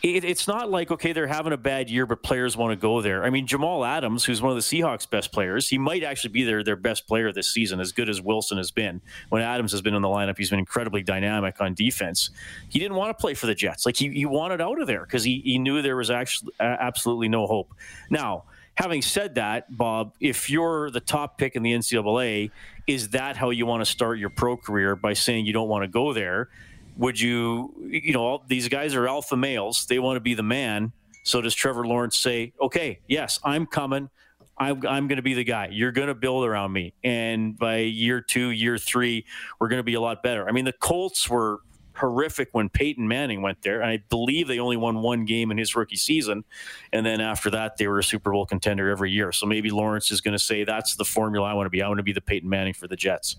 it, 0.04 0.22
it's 0.22 0.46
not 0.46 0.70
like 0.70 0.90
okay 0.90 1.12
they're 1.12 1.26
having 1.26 1.52
a 1.52 1.56
bad 1.56 1.88
year 1.88 2.04
but 2.06 2.22
players 2.22 2.56
want 2.56 2.70
to 2.72 2.76
go 2.76 3.00
there. 3.00 3.24
I 3.24 3.30
mean 3.30 3.46
jamal 3.46 3.84
adams 3.84 4.24
who's 4.24 4.42
one 4.42 4.50
of 4.50 4.56
the 4.56 4.62
seahawks 4.62 5.08
best 5.08 5.32
players 5.32 5.68
he 5.68 5.78
might 5.78 6.04
actually 6.04 6.30
be 6.30 6.44
their, 6.44 6.62
their 6.62 6.76
best 6.76 7.06
player 7.08 7.32
this 7.32 7.50
season 7.50 7.80
as 7.80 7.92
good 7.92 8.08
as 8.08 8.20
wilson 8.20 8.58
has 8.58 8.70
been. 8.70 9.00
When 9.30 9.40
adams 9.40 9.72
has 9.72 9.80
been 9.80 9.94
in 9.94 10.02
the 10.02 10.08
lineup 10.08 10.36
he's 10.36 10.50
been 10.50 10.58
incredibly 10.58 11.02
dynamic 11.02 11.60
on 11.60 11.74
defense. 11.74 12.30
He 12.68 12.78
didn't 12.78 12.96
want 12.96 13.16
to 13.16 13.20
play 13.20 13.34
for 13.34 13.46
the 13.46 13.54
jets. 13.54 13.86
Like 13.86 13.96
he, 13.96 14.10
he 14.10 14.26
wanted 14.26 14.60
out 14.60 14.80
of 14.80 14.86
there 14.86 15.00
because 15.00 15.24
he, 15.24 15.40
he 15.40 15.58
knew 15.58 15.80
there 15.80 15.96
was 15.96 16.10
actually 16.10 16.52
absolutely 16.60 17.28
no 17.28 17.46
hope. 17.46 17.72
Now 18.10 18.44
having 18.74 19.00
said 19.00 19.36
that 19.36 19.74
bob 19.76 20.12
if 20.20 20.50
you're 20.50 20.90
the 20.90 21.00
top 21.00 21.38
pick 21.38 21.54
in 21.54 21.62
the 21.62 21.72
ncaa 21.72 22.50
is 22.88 23.10
that 23.10 23.36
how 23.36 23.50
you 23.50 23.64
want 23.64 23.80
to 23.80 23.86
start 23.86 24.18
your 24.18 24.30
pro 24.30 24.56
career 24.56 24.96
by 24.96 25.12
saying 25.12 25.46
you 25.46 25.52
don't 25.52 25.68
want 25.68 25.84
to 25.84 25.88
go 25.88 26.12
there 26.12 26.48
would 26.96 27.18
you, 27.20 27.74
you 27.88 28.12
know, 28.12 28.42
these 28.46 28.68
guys 28.68 28.94
are 28.94 29.08
alpha 29.08 29.36
males. 29.36 29.86
They 29.86 29.98
want 29.98 30.16
to 30.16 30.20
be 30.20 30.34
the 30.34 30.42
man. 30.42 30.92
So 31.24 31.40
does 31.40 31.54
Trevor 31.54 31.86
Lawrence 31.86 32.16
say, 32.16 32.52
okay, 32.60 33.00
yes, 33.08 33.40
I'm 33.44 33.66
coming. 33.66 34.10
I'm, 34.58 34.86
I'm 34.86 35.08
going 35.08 35.16
to 35.16 35.22
be 35.22 35.34
the 35.34 35.44
guy. 35.44 35.68
You're 35.72 35.90
going 35.90 36.08
to 36.08 36.14
build 36.14 36.44
around 36.44 36.72
me. 36.72 36.94
And 37.02 37.58
by 37.58 37.78
year 37.78 38.20
two, 38.20 38.50
year 38.50 38.78
three, 38.78 39.24
we're 39.58 39.68
going 39.68 39.80
to 39.80 39.84
be 39.84 39.94
a 39.94 40.00
lot 40.00 40.22
better. 40.22 40.48
I 40.48 40.52
mean, 40.52 40.64
the 40.64 40.72
Colts 40.72 41.28
were 41.28 41.60
horrific 41.96 42.48
when 42.52 42.68
Peyton 42.68 43.06
Manning 43.06 43.42
went 43.42 43.62
there. 43.62 43.80
And 43.80 43.90
I 43.90 44.02
believe 44.10 44.46
they 44.46 44.58
only 44.58 44.76
won 44.76 45.00
one 45.00 45.24
game 45.24 45.50
in 45.50 45.58
his 45.58 45.74
rookie 45.74 45.96
season. 45.96 46.44
And 46.92 47.04
then 47.04 47.20
after 47.20 47.50
that, 47.50 47.76
they 47.78 47.88
were 47.88 47.98
a 47.98 48.04
Super 48.04 48.30
Bowl 48.30 48.46
contender 48.46 48.90
every 48.90 49.10
year. 49.10 49.32
So 49.32 49.46
maybe 49.46 49.70
Lawrence 49.70 50.10
is 50.10 50.20
going 50.20 50.32
to 50.32 50.38
say, 50.38 50.64
that's 50.64 50.94
the 50.96 51.04
formula 51.04 51.48
I 51.48 51.54
want 51.54 51.66
to 51.66 51.70
be. 51.70 51.82
I 51.82 51.88
want 51.88 51.98
to 51.98 52.04
be 52.04 52.12
the 52.12 52.20
Peyton 52.20 52.48
Manning 52.48 52.74
for 52.74 52.86
the 52.86 52.96
Jets. 52.96 53.36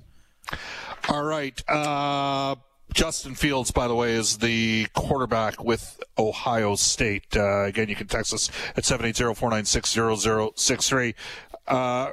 All 1.09 1.24
right. 1.24 1.62
Uh, 1.69 2.55
Justin 2.96 3.36
Fields, 3.36 3.70
by 3.72 3.88
the 3.90 3.94
way, 3.94 4.14
is 4.14 4.38
the 4.38 4.86
quarterback 4.94 5.62
with 5.62 6.02
Ohio 6.18 6.75
State. 6.75 7.25
Uh, 7.36 7.66
again, 7.66 7.90
you 7.90 7.96
can 7.96 8.08
text 8.08 8.34
us 8.34 8.50
at 8.78 8.86
780-496-0063. 8.86 11.14
Uh, 11.68 12.12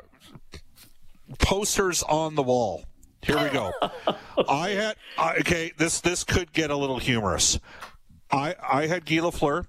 posters 1.38 2.02
on 2.02 2.34
the 2.34 2.42
wall. 2.42 2.82
Here 3.22 3.40
we 3.40 3.48
go. 3.50 3.70
I 4.48 4.70
had 4.70 4.96
okay. 5.38 5.70
This 5.78 6.00
this 6.00 6.24
could 6.24 6.52
get 6.52 6.72
a 6.72 6.76
little 6.76 6.98
humorous. 6.98 7.60
I 8.32 8.56
I 8.60 8.88
had 8.88 9.06
Guy 9.06 9.18
Lafleur 9.18 9.66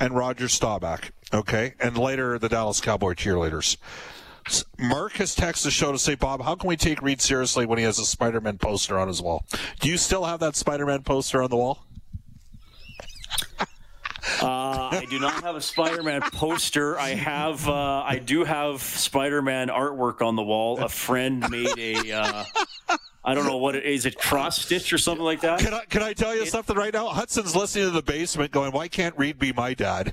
and 0.00 0.16
Roger 0.16 0.48
Staubach. 0.48 1.12
Okay, 1.34 1.74
and 1.78 1.98
later 1.98 2.38
the 2.38 2.48
Dallas 2.48 2.80
Cowboy 2.80 3.12
cheerleaders. 3.12 3.76
Mark 4.78 5.12
has 5.14 5.34
texted 5.34 5.64
the 5.64 5.70
show 5.70 5.92
to 5.92 5.98
say, 5.98 6.14
Bob, 6.14 6.42
how 6.42 6.54
can 6.54 6.68
we 6.68 6.76
take 6.76 7.00
Reid 7.00 7.20
seriously 7.20 7.64
when 7.66 7.78
he 7.78 7.84
has 7.84 7.98
a 7.98 8.04
Spider 8.04 8.40
Man 8.40 8.58
poster 8.58 8.98
on 8.98 9.08
his 9.08 9.22
wall? 9.22 9.44
Do 9.80 9.88
you 9.88 9.96
still 9.96 10.24
have 10.24 10.40
that 10.40 10.56
Spider 10.56 10.86
Man 10.86 11.02
poster 11.02 11.42
on 11.42 11.50
the 11.50 11.56
wall? 11.56 11.84
Uh, 14.40 14.88
I 14.90 15.06
do 15.08 15.18
not 15.18 15.42
have 15.42 15.54
a 15.54 15.60
Spider-Man 15.60 16.22
poster. 16.32 16.98
I 16.98 17.10
have, 17.10 17.68
uh, 17.68 18.02
I 18.02 18.18
do 18.18 18.44
have 18.44 18.80
Spider-Man 18.82 19.68
artwork 19.68 20.22
on 20.22 20.34
the 20.36 20.42
wall. 20.42 20.82
A 20.82 20.88
friend 20.88 21.48
made 21.50 21.78
a, 21.78 22.12
uh, 22.12 22.44
I 23.24 23.34
don't 23.34 23.46
know 23.46 23.58
what 23.58 23.74
it 23.74 23.84
is. 23.84 24.06
It 24.06 24.18
cross 24.18 24.62
stitch 24.62 24.92
or 24.92 24.98
something 24.98 25.24
like 25.24 25.40
that. 25.42 25.60
Can 25.60 25.72
I 25.72 25.84
can 25.86 26.02
I 26.02 26.12
tell 26.12 26.34
you 26.34 26.42
it, 26.42 26.48
something 26.48 26.76
right 26.76 26.92
now? 26.92 27.08
Hudson's 27.08 27.56
listening 27.56 27.86
to 27.86 27.90
the 27.90 28.02
basement, 28.02 28.50
going, 28.50 28.72
"Why 28.72 28.88
can't 28.88 29.16
Reid 29.16 29.38
be 29.38 29.52
my 29.52 29.72
dad?" 29.72 30.12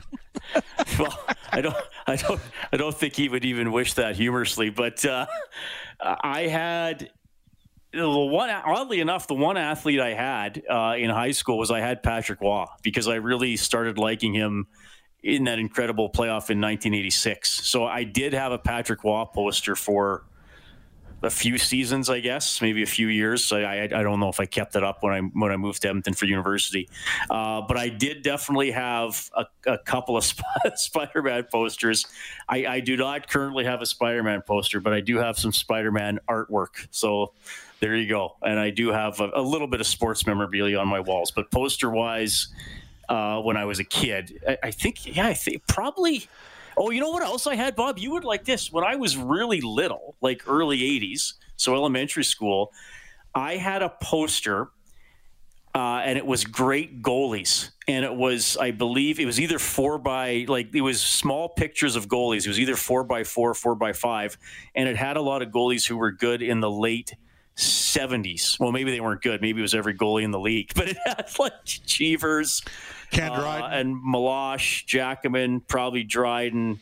well, 1.00 1.20
I 1.52 1.62
don't, 1.62 1.76
I 2.08 2.16
don't, 2.16 2.40
I 2.72 2.78
don't 2.78 2.96
think 2.96 3.16
he 3.16 3.30
would 3.30 3.46
even 3.46 3.72
wish 3.72 3.94
that 3.94 4.16
humorously. 4.16 4.70
But 4.70 5.04
uh, 5.06 5.26
I 6.00 6.44
had 6.44 7.12
the 7.94 8.10
one. 8.10 8.50
Oddly 8.50 9.00
enough, 9.00 9.28
the 9.28 9.36
one 9.36 9.58
athlete 9.58 10.00
I 10.00 10.14
had 10.14 10.64
uh, 10.70 10.96
in 10.98 11.10
high 11.10 11.32
school 11.32 11.58
was 11.58 11.72
I 11.72 11.80
had 11.80 12.04
Patrick 12.04 12.42
Roy 12.42 12.66
because 12.84 13.08
I 13.08 13.16
really 13.16 13.58
started 13.58 13.98
liking 13.98 14.34
him 14.34 14.68
in 15.24 15.44
that 15.44 15.60
incredible 15.60 16.10
playoff 16.10 16.50
in 16.50 16.60
1986. 16.60 17.68
So 17.68 17.86
I 17.86 18.04
did 18.04 18.34
have 18.34 18.52
a 18.52 18.58
Patrick 18.58 19.04
Roy 19.04 19.26
poster 19.26 19.76
for 19.76 20.26
a 21.24 21.30
few 21.30 21.58
seasons, 21.58 22.10
I 22.10 22.20
guess, 22.20 22.62
maybe 22.62 22.82
a 22.82 22.88
few 22.88 23.08
years. 23.08 23.52
I, 23.52 23.62
I, 23.62 23.84
I, 23.84 24.04
don't 24.04 24.20
know 24.20 24.30
if 24.30 24.40
I 24.40 24.46
kept 24.46 24.76
it 24.76 24.84
up 24.84 25.04
when 25.04 25.14
I 25.14 25.20
when 25.20 25.52
I 25.52 25.58
moved 25.58 25.84
to 25.84 25.90
Edmonton 25.90 26.14
for 26.14 26.26
university, 26.26 26.90
uh, 27.30 27.62
but 27.62 27.78
I 27.78 27.90
did 27.90 28.24
definitely 28.24 28.72
have 28.72 29.30
a, 29.36 29.46
a 29.66 29.78
couple 29.78 30.18
of 30.18 30.24
Sp- 30.26 30.42
Spider-Man 30.76 31.46
posters. 31.52 32.08
I, 32.50 32.66
I, 32.66 32.80
do 32.80 32.98
not 32.98 33.30
currently 33.30 33.66
have 33.66 33.82
a 33.82 33.86
Spider-Man 33.86 34.42
poster, 34.42 34.80
but 34.80 34.94
I 34.94 35.02
do 35.02 35.18
have 35.18 35.38
some 35.38 35.52
Spider-Man 35.52 36.20
artwork. 36.28 36.88
So 36.90 37.34
there 37.80 37.96
you 37.96 38.08
go, 38.08 38.36
and 38.42 38.60
I 38.60 38.72
do 38.72 38.90
have 38.90 39.20
a, 39.20 39.30
a 39.36 39.42
little 39.42 39.68
bit 39.68 39.80
of 39.80 39.88
sports 39.88 40.26
memorabilia 40.26 40.78
on 40.80 40.88
my 40.88 41.00
walls. 41.00 41.32
But 41.32 41.52
poster-wise, 41.52 42.48
uh, 43.10 43.42
when 43.42 43.58
I 43.58 43.66
was 43.66 43.80
a 43.80 43.84
kid, 43.84 44.40
I, 44.48 44.58
I 44.64 44.72
think 44.72 45.16
yeah, 45.16 45.28
I 45.28 45.34
think 45.36 45.68
probably 45.68 46.28
Oh, 46.84 46.90
you 46.90 47.00
know 47.00 47.12
what 47.12 47.22
else 47.22 47.46
I 47.46 47.54
had, 47.54 47.76
Bob? 47.76 48.00
You 48.00 48.10
would 48.14 48.24
like 48.24 48.44
this. 48.44 48.72
When 48.72 48.84
I 48.84 48.96
was 48.96 49.16
really 49.16 49.62
little, 49.62 50.16
like 50.20 50.42
early 50.48 50.80
80s, 50.80 51.34
so 51.56 51.76
elementary 51.76 52.24
school, 52.24 52.74
I 53.36 53.58
had 53.58 53.84
a 53.84 53.90
poster 54.02 54.72
uh, 55.76 56.02
and 56.04 56.18
it 56.18 56.26
was 56.26 56.44
great 56.44 57.04
goalies. 57.04 57.70
And 57.88 58.04
it 58.04 58.16
was, 58.16 58.58
I 58.58 58.72
believe, 58.72 59.20
it 59.20 59.28
was 59.28 59.40
either 59.40 59.60
four 59.60 60.00
by 60.00 60.46
like 60.48 60.74
it 60.74 60.82
was 60.82 61.04
small 61.04 61.50
pictures 61.50 61.96
of 61.96 62.08
goalies. 62.08 62.46
It 62.46 62.48
was 62.48 62.60
either 62.60 62.76
four 62.76 63.04
by 63.04 63.26
four, 63.26 63.54
four 63.54 63.76
by 63.76 63.94
five, 63.94 64.36
and 64.74 64.90
it 64.90 64.98
had 64.98 65.18
a 65.18 65.22
lot 65.22 65.44
of 65.44 65.50
goalies 65.50 65.86
who 65.86 65.98
were 65.98 66.12
good 66.12 66.42
in 66.42 66.62
the 66.62 66.72
late 66.72 67.14
70s. 67.62 68.60
Well, 68.60 68.72
maybe 68.72 68.92
they 68.92 69.00
weren't 69.00 69.22
good. 69.22 69.42
Maybe 69.42 69.60
it 69.60 69.62
was 69.62 69.76
every 69.76 69.94
goalie 69.94 70.24
in 70.24 70.32
the 70.32 70.40
league, 70.40 70.72
but 70.76 70.90
it 70.90 70.98
had 71.06 71.28
like 71.40 71.54
Cheevers, 71.66 72.64
uh, 73.14 73.70
and 73.72 73.96
Meloche, 73.96 74.86
Jackman, 74.86 75.62
probably 75.62 76.04
Dryden. 76.04 76.80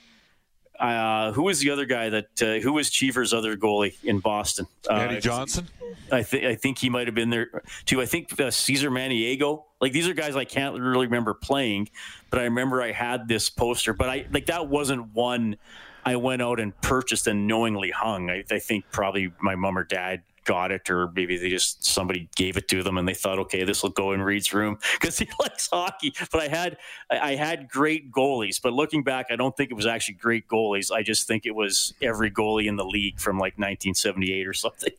Uh, 0.79 1.33
who 1.33 1.43
was 1.43 1.59
the 1.59 1.71
other 1.71 1.85
guy 1.85 2.09
that? 2.09 2.41
Uh, 2.41 2.59
who 2.59 2.71
was 2.71 2.89
Cheever's 2.89 3.33
other 3.33 3.57
goalie 3.57 4.01
in 4.03 4.19
Boston? 4.19 4.65
Uh, 4.89 4.95
Eddie 4.95 5.19
Johnston. 5.19 5.67
I 6.09 6.23
think 6.23 6.45
I 6.45 6.55
think 6.55 6.77
he 6.77 6.89
might 6.89 7.07
have 7.07 7.15
been 7.15 7.29
there 7.29 7.63
too. 7.85 8.01
I 8.01 8.05
think 8.05 8.39
uh, 8.39 8.49
Cesar 8.49 8.89
Maniago. 8.89 9.63
Like 9.81 9.91
these 9.91 10.07
are 10.07 10.13
guys 10.13 10.37
I 10.37 10.45
can't 10.45 10.79
really 10.79 11.07
remember 11.07 11.33
playing, 11.33 11.89
but 12.29 12.39
I 12.39 12.43
remember 12.43 12.81
I 12.81 12.93
had 12.93 13.27
this 13.27 13.49
poster. 13.49 13.91
But 13.91 14.09
I 14.09 14.27
like 14.31 14.45
that 14.45 14.69
wasn't 14.69 15.13
one 15.13 15.57
I 16.05 16.15
went 16.15 16.41
out 16.41 16.59
and 16.59 16.79
purchased 16.81 17.27
and 17.27 17.45
knowingly 17.45 17.91
hung. 17.91 18.29
I, 18.29 18.43
I 18.49 18.59
think 18.59 18.85
probably 18.91 19.33
my 19.41 19.55
mom 19.55 19.77
or 19.77 19.83
dad 19.83 20.21
got 20.49 20.71
it, 20.71 20.89
or 20.89 21.11
maybe 21.11 21.37
they 21.37 21.47
just 21.47 21.85
somebody 21.85 22.27
gave 22.35 22.57
it 22.57 22.67
to 22.67 22.81
them 22.81 22.97
and 22.97 23.07
they 23.07 23.13
thought, 23.13 23.37
okay, 23.37 23.63
this 23.63 23.83
will 23.83 23.91
go 23.91 24.13
in 24.13 24.21
Reid's 24.23 24.51
room 24.51 24.79
because 24.99 25.19
he 25.19 25.29
likes 25.39 25.69
hockey. 25.71 26.11
But 26.31 26.41
I 26.41 26.47
had 26.47 26.77
I 27.11 27.35
had 27.35 27.69
great 27.69 28.11
goalies, 28.11 28.59
but 28.59 28.73
looking 28.73 29.03
back, 29.03 29.27
I 29.29 29.35
don't 29.35 29.55
think 29.55 29.69
it 29.69 29.75
was 29.75 29.85
actually 29.85 30.15
great 30.15 30.47
goalies. 30.47 30.91
I 30.91 31.03
just 31.03 31.27
think 31.27 31.45
it 31.45 31.53
was 31.53 31.93
every 32.01 32.31
goalie 32.31 32.65
in 32.65 32.77
the 32.77 32.83
league 32.83 33.19
from 33.19 33.35
like 33.35 33.59
1978 33.59 34.47
or 34.47 34.53
something. 34.53 34.93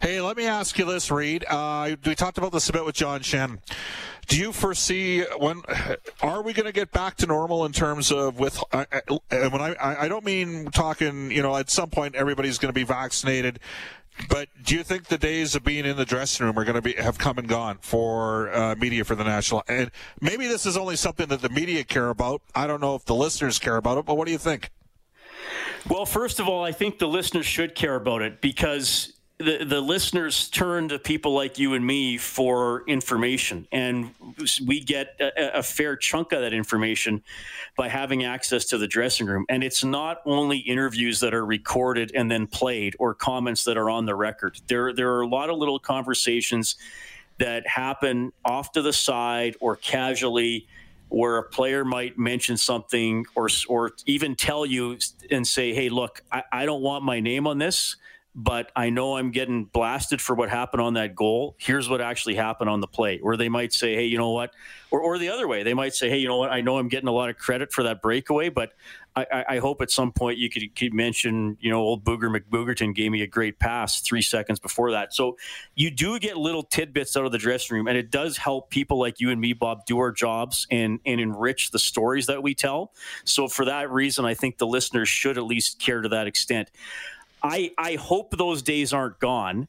Hey, 0.00 0.20
let 0.22 0.36
me 0.36 0.46
ask 0.46 0.78
you 0.78 0.86
this, 0.86 1.10
Reid. 1.10 1.44
Uh, 1.46 1.96
we 2.06 2.14
talked 2.14 2.38
about 2.38 2.52
this 2.52 2.68
a 2.70 2.72
bit 2.72 2.86
with 2.86 2.94
John 2.94 3.20
Shen. 3.20 3.60
Do 4.28 4.38
you 4.38 4.52
foresee 4.52 5.24
when 5.38 5.60
are 6.22 6.42
we 6.42 6.54
going 6.54 6.64
to 6.64 6.72
get 6.72 6.90
back 6.90 7.16
to 7.16 7.26
normal 7.26 7.66
in 7.66 7.72
terms 7.72 8.10
of 8.10 8.38
with? 8.38 8.62
Uh, 8.72 8.86
when 9.30 9.60
I 9.60 9.74
I 9.78 10.08
don't 10.08 10.24
mean 10.24 10.70
talking, 10.70 11.30
you 11.30 11.42
know, 11.42 11.54
at 11.54 11.68
some 11.68 11.90
point 11.90 12.14
everybody's 12.14 12.56
going 12.56 12.70
to 12.70 12.74
be 12.74 12.84
vaccinated. 12.84 13.60
But 14.28 14.48
do 14.62 14.76
you 14.76 14.84
think 14.84 15.04
the 15.06 15.18
days 15.18 15.54
of 15.54 15.64
being 15.64 15.84
in 15.84 15.96
the 15.96 16.04
dressing 16.04 16.46
room 16.46 16.58
are 16.58 16.64
going 16.64 16.76
to 16.76 16.82
be 16.82 16.92
have 16.94 17.18
come 17.18 17.38
and 17.38 17.48
gone 17.48 17.78
for 17.80 18.52
uh, 18.54 18.76
media 18.76 19.04
for 19.04 19.14
the 19.14 19.24
national? 19.24 19.64
And 19.68 19.90
maybe 20.20 20.46
this 20.46 20.66
is 20.66 20.76
only 20.76 20.96
something 20.96 21.28
that 21.28 21.42
the 21.42 21.48
media 21.48 21.84
care 21.84 22.10
about. 22.10 22.42
I 22.54 22.66
don't 22.66 22.80
know 22.80 22.94
if 22.94 23.04
the 23.04 23.14
listeners 23.14 23.58
care 23.58 23.76
about 23.76 23.98
it, 23.98 24.04
but 24.04 24.16
what 24.16 24.26
do 24.26 24.32
you 24.32 24.38
think? 24.38 24.70
Well, 25.88 26.06
first 26.06 26.40
of 26.40 26.48
all, 26.48 26.64
I 26.64 26.72
think 26.72 26.98
the 26.98 27.08
listeners 27.08 27.44
should 27.44 27.74
care 27.74 27.96
about 27.96 28.22
it 28.22 28.40
because 28.40 29.13
the, 29.44 29.64
the 29.64 29.80
listeners 29.80 30.48
turn 30.48 30.88
to 30.88 30.98
people 30.98 31.34
like 31.34 31.58
you 31.58 31.74
and 31.74 31.86
me 31.86 32.16
for 32.16 32.82
information, 32.88 33.68
and 33.70 34.14
we 34.66 34.80
get 34.80 35.14
a, 35.20 35.58
a, 35.58 35.62
fair 35.62 35.96
chunk 35.96 36.32
of 36.32 36.40
that 36.40 36.52
information 36.52 37.22
by 37.76 37.88
having 37.88 38.24
access 38.24 38.64
to 38.66 38.78
the 38.78 38.88
dressing 38.88 39.26
room. 39.26 39.44
And 39.48 39.62
it's 39.62 39.84
not 39.84 40.20
only 40.24 40.58
interviews 40.58 41.20
that 41.20 41.34
are 41.34 41.44
recorded 41.44 42.12
and 42.14 42.30
then 42.30 42.46
played 42.46 42.96
or 42.98 43.14
comments 43.14 43.64
that 43.64 43.76
are 43.76 43.90
on 43.90 44.06
the 44.06 44.14
record. 44.14 44.58
There, 44.66 44.92
there 44.92 45.12
are 45.14 45.20
a 45.20 45.28
lot 45.28 45.50
of 45.50 45.58
little 45.58 45.78
conversations 45.78 46.76
that 47.38 47.66
happen 47.66 48.32
off 48.44 48.72
to 48.72 48.82
the 48.82 48.92
side 48.92 49.56
or 49.60 49.76
casually 49.76 50.66
where 51.08 51.36
a 51.36 51.42
player 51.42 51.84
might 51.84 52.18
mention 52.18 52.56
something 52.56 53.24
or 53.34 53.48
or 53.68 53.92
even 54.06 54.34
tell 54.34 54.66
you 54.66 54.98
and 55.30 55.46
say, 55.46 55.72
"Hey, 55.72 55.88
look, 55.88 56.22
I, 56.32 56.42
I 56.52 56.66
don't 56.66 56.82
want 56.82 57.04
my 57.04 57.20
name 57.20 57.46
on 57.46 57.58
this." 57.58 57.96
But 58.34 58.72
I 58.74 58.90
know 58.90 59.16
I'm 59.16 59.30
getting 59.30 59.64
blasted 59.66 60.20
for 60.20 60.34
what 60.34 60.50
happened 60.50 60.82
on 60.82 60.94
that 60.94 61.14
goal. 61.14 61.54
Here's 61.58 61.88
what 61.88 62.00
actually 62.00 62.34
happened 62.34 62.68
on 62.68 62.80
the 62.80 62.88
play. 62.88 63.18
Where 63.18 63.36
they 63.36 63.48
might 63.48 63.72
say, 63.72 63.94
hey, 63.94 64.06
you 64.06 64.18
know 64.18 64.30
what? 64.30 64.52
Or, 64.90 65.00
or 65.00 65.18
the 65.18 65.28
other 65.28 65.46
way, 65.46 65.62
they 65.62 65.74
might 65.74 65.94
say, 65.94 66.08
hey, 66.08 66.18
you 66.18 66.26
know 66.26 66.36
what? 66.36 66.50
I 66.50 66.60
know 66.60 66.78
I'm 66.78 66.88
getting 66.88 67.08
a 67.08 67.12
lot 67.12 67.30
of 67.30 67.36
credit 67.36 67.72
for 67.72 67.84
that 67.84 68.02
breakaway, 68.02 68.48
but 68.48 68.72
I, 69.16 69.44
I 69.48 69.58
hope 69.58 69.80
at 69.80 69.90
some 69.90 70.10
point 70.10 70.38
you 70.38 70.50
could, 70.50 70.74
could 70.74 70.92
mention, 70.92 71.56
you 71.60 71.70
know, 71.70 71.78
old 71.78 72.04
Booger 72.04 72.34
McBoogerton 72.36 72.94
gave 72.94 73.12
me 73.12 73.22
a 73.22 73.26
great 73.26 73.60
pass 73.60 74.00
three 74.00 74.22
seconds 74.22 74.58
before 74.58 74.90
that. 74.90 75.14
So 75.14 75.36
you 75.76 75.92
do 75.92 76.18
get 76.18 76.36
little 76.36 76.64
tidbits 76.64 77.16
out 77.16 77.24
of 77.24 77.30
the 77.30 77.38
dressing 77.38 77.76
room, 77.76 77.86
and 77.86 77.96
it 77.96 78.10
does 78.10 78.36
help 78.36 78.70
people 78.70 78.98
like 78.98 79.20
you 79.20 79.30
and 79.30 79.40
me, 79.40 79.52
Bob, 79.52 79.86
do 79.86 79.98
our 79.98 80.10
jobs 80.10 80.66
and, 80.70 80.98
and 81.06 81.20
enrich 81.20 81.70
the 81.70 81.78
stories 81.78 82.26
that 82.26 82.42
we 82.42 82.54
tell. 82.54 82.92
So 83.24 83.46
for 83.46 83.64
that 83.66 83.90
reason, 83.90 84.24
I 84.24 84.34
think 84.34 84.58
the 84.58 84.66
listeners 84.66 85.08
should 85.08 85.38
at 85.38 85.44
least 85.44 85.78
care 85.78 86.00
to 86.00 86.08
that 86.08 86.26
extent. 86.26 86.70
I 87.44 87.70
I 87.76 87.94
hope 87.96 88.36
those 88.36 88.62
days 88.62 88.92
aren't 88.92 89.20
gone. 89.20 89.68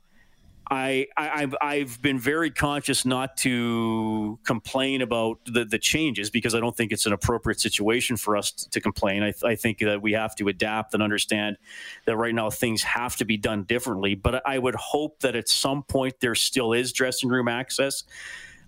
I, 0.72 1.08
I 1.15 1.48
I've 1.62 2.01
been 2.01 2.17
very 2.17 2.50
conscious 2.50 3.05
not 3.05 3.38
to 3.38 4.39
complain 4.44 5.03
about 5.03 5.38
the, 5.46 5.63
the 5.63 5.77
changes 5.77 6.32
because 6.32 6.55
I 6.55 6.60
don't 6.60 6.75
think 6.75 6.91
it's 6.91 7.05
an 7.05 7.13
appropriate 7.13 7.60
situation 7.60 8.17
for 8.17 8.36
us 8.36 8.50
to, 8.51 8.70
to 8.72 8.82
complain. 8.82 9.22
I, 9.22 9.34
I 9.44 9.55
think 9.55 9.77
that 9.79 10.01
we 10.01 10.13
have 10.13 10.36
to 10.38 10.48
adapt 10.48 10.96
and 10.96 11.03
understand 11.03 11.58
that 12.05 12.17
right 12.17 12.34
now 12.34 12.50
things 12.50 12.82
have 12.82 13.15
to 13.17 13.25
be 13.25 13.38
done 13.38 13.63
differently. 13.63 14.15
But 14.15 14.41
I 14.48 14.58
would 14.58 14.74
hope 14.74 15.20
that 15.20 15.36
at 15.36 15.50
some 15.50 15.84
point 15.84 16.20
there 16.20 16.34
still 16.34 16.74
is 16.74 16.91
dressing 16.91 17.29
room 17.29 17.48
access 17.48 18.03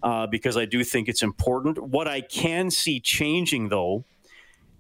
uh, 0.04 0.28
because 0.28 0.56
I 0.56 0.66
do 0.66 0.84
think 0.84 1.08
it's 1.08 1.24
important. 1.24 1.82
What 1.82 2.08
I 2.08 2.22
can 2.22 2.70
see 2.70 3.00
changing 3.00 3.70
though 3.70 4.04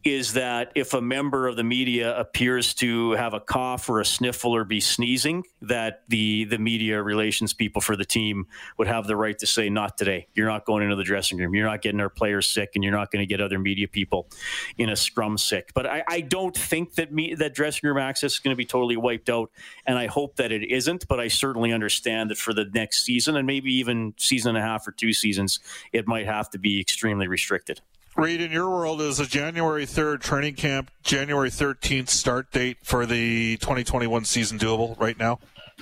is 0.07 0.33
that 0.33 0.71
if 0.75 0.93
a 0.93 1.01
member 1.01 1.47
of 1.47 1.55
the 1.55 1.63
media 1.63 2.17
appears 2.17 2.73
to 2.73 3.11
have 3.11 3.33
a 3.33 3.39
cough 3.39 3.89
or 3.89 3.99
a 3.99 4.05
sniffle 4.05 4.55
or 4.55 4.63
be 4.63 4.79
sneezing, 4.79 5.43
that 5.61 6.03
the 6.07 6.45
the 6.45 6.57
media 6.57 7.01
relations 7.01 7.53
people 7.53 7.81
for 7.81 7.95
the 7.95 8.05
team 8.05 8.47
would 8.77 8.87
have 8.87 9.05
the 9.07 9.15
right 9.15 9.37
to 9.39 9.45
say, 9.45 9.69
"Not 9.69 9.97
today. 9.97 10.27
You're 10.33 10.47
not 10.47 10.65
going 10.65 10.83
into 10.83 10.95
the 10.95 11.03
dressing 11.03 11.37
room. 11.37 11.53
You're 11.53 11.67
not 11.67 11.81
getting 11.81 11.99
our 11.99 12.09
players 12.09 12.47
sick, 12.47 12.71
and 12.75 12.83
you're 12.83 12.93
not 12.93 13.11
going 13.11 13.21
to 13.21 13.25
get 13.25 13.41
other 13.41 13.59
media 13.59 13.87
people 13.87 14.29
in 14.77 14.89
a 14.89 14.95
scrum 14.95 15.37
sick." 15.37 15.71
But 15.73 15.85
I, 15.85 16.03
I 16.07 16.21
don't 16.21 16.55
think 16.55 16.95
that 16.95 17.11
me 17.11 17.35
that 17.35 17.53
dressing 17.53 17.87
room 17.87 17.97
access 17.97 18.33
is 18.33 18.39
going 18.39 18.53
to 18.53 18.57
be 18.57 18.65
totally 18.65 18.97
wiped 18.97 19.29
out, 19.29 19.51
and 19.85 19.97
I 19.97 20.07
hope 20.07 20.37
that 20.37 20.51
it 20.51 20.71
isn't. 20.71 21.07
But 21.07 21.19
I 21.19 21.27
certainly 21.27 21.73
understand 21.73 22.29
that 22.29 22.37
for 22.37 22.53
the 22.53 22.65
next 22.65 23.03
season 23.03 23.35
and 23.35 23.45
maybe 23.45 23.73
even 23.75 24.13
season 24.17 24.55
and 24.55 24.57
a 24.57 24.61
half 24.61 24.87
or 24.87 24.91
two 24.91 25.11
seasons, 25.11 25.59
it 25.91 26.07
might 26.07 26.25
have 26.25 26.49
to 26.51 26.57
be 26.57 26.79
extremely 26.79 27.27
restricted. 27.27 27.81
Reid, 28.17 28.41
in 28.41 28.51
your 28.51 28.67
world, 28.67 28.99
is 28.99 29.19
a 29.19 29.27
January 29.27 29.85
3rd 29.85 30.21
training 30.21 30.55
camp, 30.55 30.89
January 31.03 31.51
13th 31.51 32.09
start 32.09 32.51
date 32.51 32.77
for 32.81 33.05
the 33.05 33.57
2021 33.57 34.25
season 34.25 34.57
doable 34.57 34.99
right 34.99 35.19
now? 35.19 35.37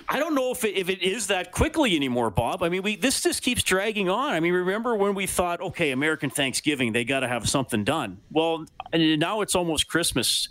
I 0.09 0.19
don't 0.19 0.35
know 0.35 0.51
if 0.51 0.65
it, 0.65 0.75
if 0.75 0.89
it 0.89 1.01
is 1.01 1.27
that 1.27 1.53
quickly 1.53 1.95
anymore, 1.95 2.29
Bob. 2.29 2.61
I 2.61 2.67
mean, 2.67 2.83
we 2.83 2.97
this 2.97 3.21
just 3.21 3.41
keeps 3.41 3.63
dragging 3.63 4.09
on. 4.09 4.33
I 4.33 4.41
mean, 4.41 4.51
remember 4.51 4.95
when 4.95 5.15
we 5.15 5.27
thought, 5.27 5.61
okay, 5.61 5.91
American 5.91 6.29
Thanksgiving, 6.29 6.91
they 6.91 7.05
got 7.05 7.21
to 7.21 7.27
have 7.29 7.47
something 7.47 7.85
done. 7.85 8.17
Well, 8.29 8.65
now 8.93 9.39
it's 9.39 9.55
almost 9.55 9.87
Christmas. 9.87 10.49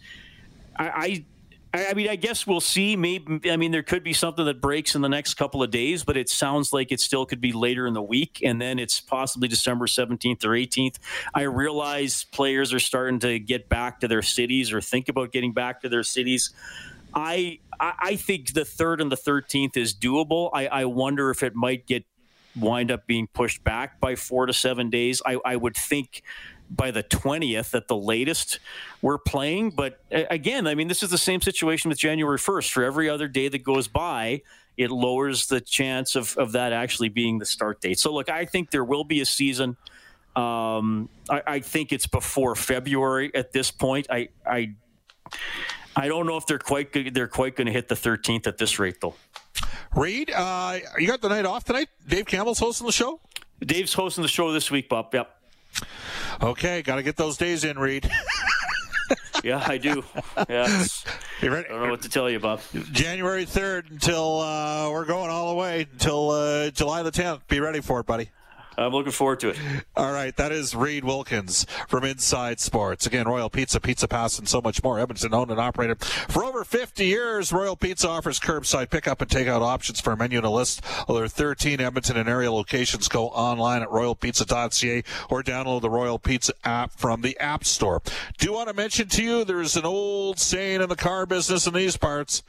I, 0.77 0.89
I 0.89 1.25
I 1.75 1.95
mean, 1.95 2.09
I 2.09 2.15
guess 2.15 2.47
we'll 2.47 2.61
see. 2.61 2.95
Maybe 2.95 3.51
I 3.51 3.57
mean 3.57 3.73
there 3.73 3.83
could 3.83 4.05
be 4.05 4.13
something 4.13 4.45
that 4.45 4.61
breaks 4.61 4.95
in 4.95 5.03
the 5.03 5.09
next 5.09 5.35
couple 5.35 5.63
of 5.63 5.71
days, 5.71 6.05
but 6.05 6.17
it 6.17 6.29
sounds 6.29 6.73
like 6.73 6.93
it 6.93 7.01
still 7.01 7.27
could 7.27 7.41
be 7.41 7.53
later 7.53 7.87
in 7.87 7.95
the 7.95 8.03
week, 8.03 8.41
and 8.45 8.61
then 8.61 8.79
it's 8.79 9.01
possibly 9.01 9.49
December 9.49 9.89
seventeenth 9.89 10.45
or 10.45 10.55
eighteenth. 10.55 11.01
I 11.35 11.43
realize 11.43 12.25
players 12.25 12.73
are 12.73 12.79
starting 12.79 13.19
to 13.21 13.41
get 13.41 13.69
back 13.69 14.01
to 14.01 14.09
their 14.09 14.23
cities 14.23 14.73
or 14.73 14.81
think 14.81 15.09
about 15.09 15.33
getting 15.33 15.53
back 15.53 15.81
to 15.83 15.89
their 15.89 16.05
cities. 16.05 16.51
I 17.13 17.59
I 17.81 18.17
think 18.17 18.53
the 18.53 18.65
third 18.65 19.01
and 19.01 19.11
the 19.11 19.17
thirteenth 19.17 19.77
is 19.77 19.95
doable. 19.95 20.51
I, 20.53 20.67
I 20.69 20.85
wonder 20.85 21.31
if 21.31 21.43
it 21.43 21.55
might 21.55 21.87
get 21.87 22.05
wind 22.57 22.91
up 22.91 23.07
being 23.07 23.27
pushed 23.27 23.65
back 23.65 24.01
by 24.01 24.15
four 24.15 24.47
to 24.47 24.53
seven 24.53 24.91
days. 24.91 25.21
I, 25.27 25.39
I 25.45 25.57
would 25.57 25.77
think 25.77 26.23
by 26.75 26.91
the 26.91 27.03
20th 27.03 27.75
at 27.75 27.89
the 27.89 27.97
latest 27.97 28.59
we're 29.03 29.19
playing. 29.19 29.71
But 29.71 30.01
again 30.11 30.67
i 30.67 30.75
mean 30.75 30.89
this 30.89 31.03
is 31.03 31.11
the 31.11 31.19
same 31.19 31.41
situation 31.41 31.89
with 31.89 31.99
january 31.99 32.39
1st 32.39 32.71
for 32.71 32.85
every 32.85 33.09
other 33.09 33.29
day 33.29 33.49
that 33.49 33.65
goes 33.65 33.89
by 33.89 34.43
it 34.77 34.91
lowers 34.91 35.47
the 35.47 35.61
chance 35.61 36.17
of, 36.17 36.37
of 36.37 36.53
that 36.53 36.73
actually 36.73 37.09
being 37.09 37.39
the 37.39 37.47
start 37.47 37.81
date. 37.81 37.99
So 37.99 38.13
look 38.13 38.29
i 38.29 38.45
think 38.45 38.71
there 38.71 38.85
will 38.85 39.05
be 39.05 39.21
a 39.21 39.27
season. 39.27 39.77
Um, 40.37 41.09
I, 41.31 41.43
I, 41.47 41.61
think 41.61 41.93
it's 41.93 42.09
before 42.09 42.57
february 42.57 43.33
at 43.37 43.53
this 43.53 43.71
point. 43.71 44.09
I 44.11 44.29
i 44.45 44.75
i 45.95 46.09
don't 46.09 46.27
know 46.27 46.37
if 46.37 46.47
they're 46.47 46.59
quite 46.59 47.15
they're 47.15 47.29
quite 47.29 47.55
going 47.55 47.67
to 47.67 47.73
hit 47.73 47.89
the 47.89 47.95
13th 47.95 48.49
at 48.49 48.59
this 48.59 48.79
rate 48.79 49.01
though. 49.01 49.15
Reid 49.95 50.31
uh, 50.31 50.79
you 50.99 51.07
got 51.07 51.21
the 51.21 51.29
night 51.29 51.47
off 51.47 51.65
tonight? 51.65 51.89
Dave 52.07 52.27
campbell's 52.27 52.59
hosting 52.59 52.87
the 52.87 52.93
show? 52.93 53.21
Dave's 53.65 53.95
hosting 53.95 54.23
the 54.23 54.29
show 54.29 54.53
this 54.53 54.71
week 54.71 54.89
bob. 54.89 55.15
Yep 55.15 55.31
Okay, 56.43 56.83
got 56.83 56.97
to 56.97 57.03
get 57.03 57.17
those 57.17 57.37
days 57.37 57.65
in, 57.65 57.79
Reid. 57.79 58.11
yeah, 59.45 59.63
I 59.67 59.79
do. 59.79 60.05
Yeah. 60.49 60.85
Ready? 61.43 61.69
I 61.69 61.73
don't 61.73 61.83
know 61.83 61.91
what 61.91 62.03
to 62.03 62.09
tell 62.09 62.31
you, 62.31 62.41
Bob. 62.41 62.61
January 62.93 63.45
3rd 63.45 63.91
until 63.91 64.41
uh, 64.41 64.91
we're 64.91 65.05
going 65.05 65.31
all 65.31 65.51
the 65.51 65.55
way 65.57 65.87
until 65.93 66.31
uh, 66.31 66.71
July 66.71 67.03
the 67.03 67.13
10th. 67.13 67.41
Be 67.49 67.61
ready 67.61 67.81
for 67.81 68.01
it, 68.01 68.07
buddy. 68.07 68.31
I'm 68.77 68.93
looking 68.93 69.13
forward 69.13 69.41
to 69.41 69.51
it. 69.51 69.59
All 69.97 70.13
right, 70.13 70.35
that 70.37 70.53
is 70.53 70.75
Reid 70.75 71.05
Wilkins 71.05 71.67
from 71.89 72.05
Inside 72.05 72.61
Sports. 72.61 73.07
Again, 73.07 73.27
Royal 73.27 73.51
Pizza, 73.51 73.81
Pizza 73.81 74.09
Pass, 74.09 74.39
and 74.39 74.49
so 74.49 74.61
much 74.61 74.83
more. 74.83 74.99
Edmonton 74.99 75.33
owned 75.33 75.51
and 75.51 75.61
operated 75.61 76.03
for 76.05 76.45
over 76.45 76.65
50 76.65 77.05
years. 77.07 77.53
Royal 77.53 77.77
Pizza 77.77 78.09
offers 78.09 78.41
curbside 78.41 78.91
pickup 78.91 79.21
and 79.21 79.31
takeout 79.31 79.63
options 79.63 80.01
for 80.01 80.13
a 80.13 80.17
menu 80.17 80.39
and 80.39 80.47
a 80.47 80.51
list 80.51 80.83
of 81.09 81.17
their 81.17 81.29
13 81.29 81.81
Edmonton 81.81 82.17
and 82.17 82.29
area 82.29 82.51
locations. 82.51 83.09
Go 83.09 83.29
online 83.29 83.83
at 83.83 83.89
royalpizza.ca 83.89 85.05
or 85.31 85.43
download 85.43 85.83
the 85.83 85.91
Royal 85.91 86.19
Pizza 86.19 86.53
app 86.65 86.93
from 86.93 87.21
the 87.21 87.39
App 87.39 87.65
Store. 87.65 88.03
Do 88.39 88.53
want 88.53 88.69
to 88.69 88.75
mention 88.75 89.09
to 89.09 89.23
you 89.23 89.45
there's 89.45 89.77
an 89.77 89.85
old 89.85 90.39
saying 90.39 90.83
in 90.83 90.89
the 90.89 90.97
car 90.97 91.27
business 91.27 91.67
in 91.67 91.75
these 91.75 91.97
parts 91.97 92.43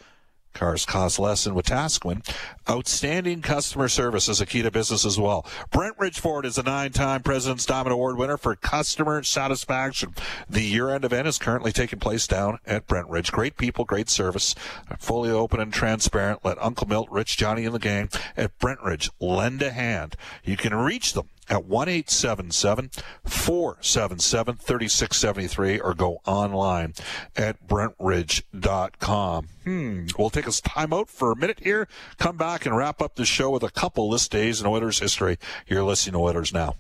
Cars 0.56 0.86
cost 0.86 1.20
less 1.20 1.44
than 1.44 1.54
Wetaskiwin. 1.54 2.28
Outstanding 2.68 3.42
customer 3.42 3.88
service 3.88 4.28
is 4.28 4.42
a 4.42 4.46
key 4.46 4.64
to 4.64 4.72
business 4.72 5.06
as 5.06 5.20
well. 5.20 5.46
Brentridge 5.72 6.18
Ford 6.18 6.46
is 6.46 6.58
a 6.58 6.64
nine-time 6.64 7.22
President's 7.22 7.66
Diamond 7.66 7.94
Award 7.94 8.18
winner 8.18 8.38
for 8.38 8.56
customer 8.56 9.22
satisfaction. 9.22 10.16
The 10.50 10.64
year-end 10.64 11.06
event 11.06 11.28
is 11.28 11.38
currently 11.38 11.72
taking 11.72 12.00
place 12.00 12.26
down 12.26 12.60
at 12.66 12.88
Brentridge. 12.88 13.32
Great 13.32 13.58
people, 13.58 13.86
great 13.86 14.10
service, 14.10 14.56
fully 14.98 15.30
open 15.30 15.60
and 15.60 15.74
transparent. 15.74 16.44
Let 16.44 16.62
Uncle 16.62 16.88
Milt, 16.88 17.12
Rich, 17.12 17.38
Johnny, 17.38 17.66
and 17.66 17.76
the 17.76 17.80
gang 17.80 18.10
at 18.38 18.58
Brentridge 18.58 19.10
lend 19.20 19.62
a 19.62 19.72
hand. 19.72 20.16
You 20.44 20.58
can 20.58 20.74
reach 20.74 21.14
them 21.14 21.30
at 21.50 21.66
1 21.66 21.90
877 21.90 22.90
477 23.26 24.56
3673 24.56 25.80
or 25.80 25.94
go 25.94 26.22
online 26.26 26.94
at 27.36 27.68
brentridge.com. 27.68 29.48
Hmm. 29.64 30.06
We'll 30.18 30.30
take 30.30 30.48
a 30.48 30.52
time 30.52 30.94
out 30.94 31.10
for 31.10 31.32
a 31.32 31.36
minute 31.36 31.60
here, 31.64 31.88
come 32.18 32.38
back 32.38 32.66
and 32.66 32.76
wrap 32.76 33.02
up 33.02 33.16
the 33.16 33.26
show 33.26 33.50
with 33.50 33.64
a 33.64 33.72
couple 33.72 34.10
list 34.10 34.32
days 34.32 34.62
in 34.62 34.68
Oilers 34.68 35.00
history. 35.00 35.38
You're 35.68 35.84
listening 35.84 36.14
to 36.14 36.20
Oilers 36.20 36.54
Now. 36.54 36.76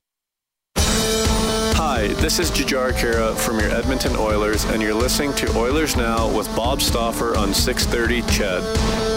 Hi, 0.77 2.07
this 2.07 2.39
is 2.39 2.51
Jujhar 2.51 2.91
Khaira 2.93 3.35
from 3.35 3.59
your 3.59 3.69
Edmonton 3.69 4.15
Oilers, 4.15 4.63
and 4.65 4.81
you're 4.81 4.93
listening 4.93 5.33
to 5.35 5.57
Oilers 5.57 5.95
Now 5.95 6.35
with 6.35 6.47
Bob 6.55 6.81
Stauffer 6.81 7.37
on 7.37 7.53
630 7.53 8.21
CHED. 8.33 9.14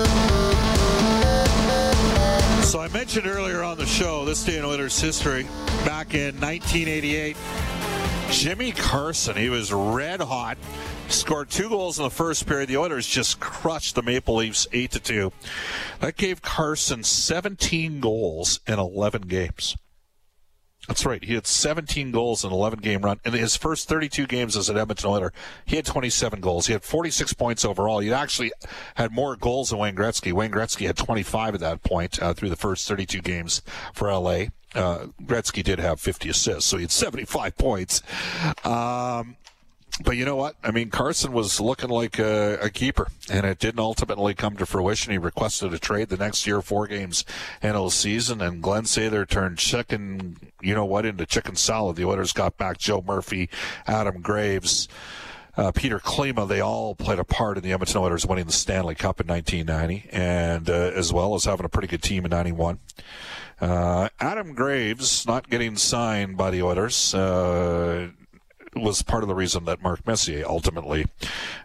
So 2.68 2.80
I 2.80 2.88
mentioned 2.88 3.26
earlier 3.26 3.62
on 3.62 3.78
the 3.78 3.86
show, 3.86 4.26
this 4.26 4.44
day 4.44 4.58
in 4.58 4.64
Oilers 4.66 5.00
history, 5.00 5.44
back 5.86 6.12
in 6.12 6.38
1988, 6.38 7.34
Jimmy 8.30 8.72
Carson, 8.72 9.34
he 9.38 9.48
was 9.48 9.72
red 9.72 10.20
hot, 10.20 10.58
scored 11.08 11.48
two 11.48 11.70
goals 11.70 11.96
in 11.96 12.04
the 12.04 12.10
first 12.10 12.46
period. 12.46 12.68
The 12.68 12.76
Oilers 12.76 13.06
just 13.06 13.40
crushed 13.40 13.94
the 13.94 14.02
Maple 14.02 14.34
Leafs 14.34 14.66
8 14.70 14.90
to 14.90 15.00
2. 15.00 15.32
That 16.00 16.18
gave 16.18 16.42
Carson 16.42 17.04
17 17.04 18.00
goals 18.00 18.60
in 18.66 18.78
11 18.78 19.22
games. 19.22 19.74
That's 20.88 21.04
right. 21.04 21.22
He 21.22 21.34
had 21.34 21.46
17 21.46 22.10
goals 22.12 22.44
in 22.44 22.50
11 22.50 22.78
game 22.80 23.02
run. 23.02 23.20
In 23.24 23.34
his 23.34 23.56
first 23.56 23.88
32 23.88 24.26
games 24.26 24.56
as 24.56 24.70
an 24.70 24.78
Edmonton 24.78 25.10
Oiler, 25.10 25.34
he 25.66 25.76
had 25.76 25.84
27 25.84 26.40
goals. 26.40 26.66
He 26.66 26.72
had 26.72 26.82
46 26.82 27.34
points 27.34 27.64
overall. 27.64 27.98
He 27.98 28.10
actually 28.10 28.52
had 28.94 29.12
more 29.12 29.36
goals 29.36 29.68
than 29.68 29.78
Wayne 29.78 29.94
Gretzky. 29.94 30.32
Wayne 30.32 30.50
Gretzky 30.50 30.86
had 30.86 30.96
25 30.96 31.54
at 31.54 31.60
that 31.60 31.82
point 31.82 32.20
uh, 32.22 32.32
through 32.32 32.48
the 32.48 32.56
first 32.56 32.88
32 32.88 33.20
games 33.20 33.60
for 33.92 34.10
LA. 34.10 34.46
Uh, 34.74 35.08
Gretzky 35.22 35.62
did 35.62 35.78
have 35.78 36.00
50 36.00 36.30
assists, 36.30 36.64
so 36.64 36.78
he 36.78 36.84
had 36.84 36.90
75 36.90 37.56
points. 37.58 38.02
Um, 38.64 39.36
but 40.04 40.16
you 40.16 40.24
know 40.24 40.36
what? 40.36 40.56
I 40.62 40.70
mean, 40.70 40.90
Carson 40.90 41.32
was 41.32 41.60
looking 41.60 41.90
like 41.90 42.18
a, 42.18 42.58
a, 42.62 42.70
keeper, 42.70 43.08
and 43.30 43.44
it 43.44 43.58
didn't 43.58 43.80
ultimately 43.80 44.34
come 44.34 44.56
to 44.56 44.66
fruition. 44.66 45.12
He 45.12 45.18
requested 45.18 45.72
a 45.74 45.78
trade 45.78 46.08
the 46.08 46.16
next 46.16 46.46
year, 46.46 46.62
four 46.62 46.86
games 46.86 47.24
into 47.62 47.78
the 47.78 47.90
season, 47.90 48.40
and 48.40 48.62
Glen 48.62 48.84
Sather 48.84 49.28
turned 49.28 49.58
chicken, 49.58 50.36
you 50.60 50.74
know 50.74 50.84
what, 50.84 51.04
into 51.04 51.26
chicken 51.26 51.56
salad. 51.56 51.96
The 51.96 52.04
Oilers 52.04 52.32
got 52.32 52.56
back 52.56 52.78
Joe 52.78 53.02
Murphy, 53.06 53.48
Adam 53.86 54.20
Graves. 54.20 54.88
Uh, 55.56 55.72
Petr 55.72 56.00
Klima, 56.00 56.46
they 56.46 56.60
all 56.60 56.94
played 56.94 57.18
a 57.18 57.24
part 57.24 57.56
in 57.56 57.64
the 57.64 57.72
Edmonton 57.72 58.00
Oilers 58.00 58.24
winning 58.24 58.46
the 58.46 58.52
Stanley 58.52 58.94
Cup 58.94 59.20
in 59.20 59.26
1990, 59.26 60.08
and 60.12 60.70
uh, 60.70 60.72
as 60.72 61.12
well 61.12 61.34
as 61.34 61.46
having 61.46 61.66
a 61.66 61.68
pretty 61.68 61.88
good 61.88 62.02
team 62.02 62.24
in 62.24 62.30
91. 62.30 62.78
Uh, 63.60 64.08
Adam 64.20 64.54
Graves 64.54 65.26
not 65.26 65.50
getting 65.50 65.76
signed 65.76 66.36
by 66.36 66.50
the 66.50 66.62
Oilers 66.62 67.12
uh, 67.12 68.10
was 68.74 69.02
part 69.02 69.22
of 69.22 69.28
the 69.28 69.34
reason 69.34 69.64
that 69.64 69.82
Mark 69.82 70.06
Messier 70.06 70.44
ultimately 70.46 71.06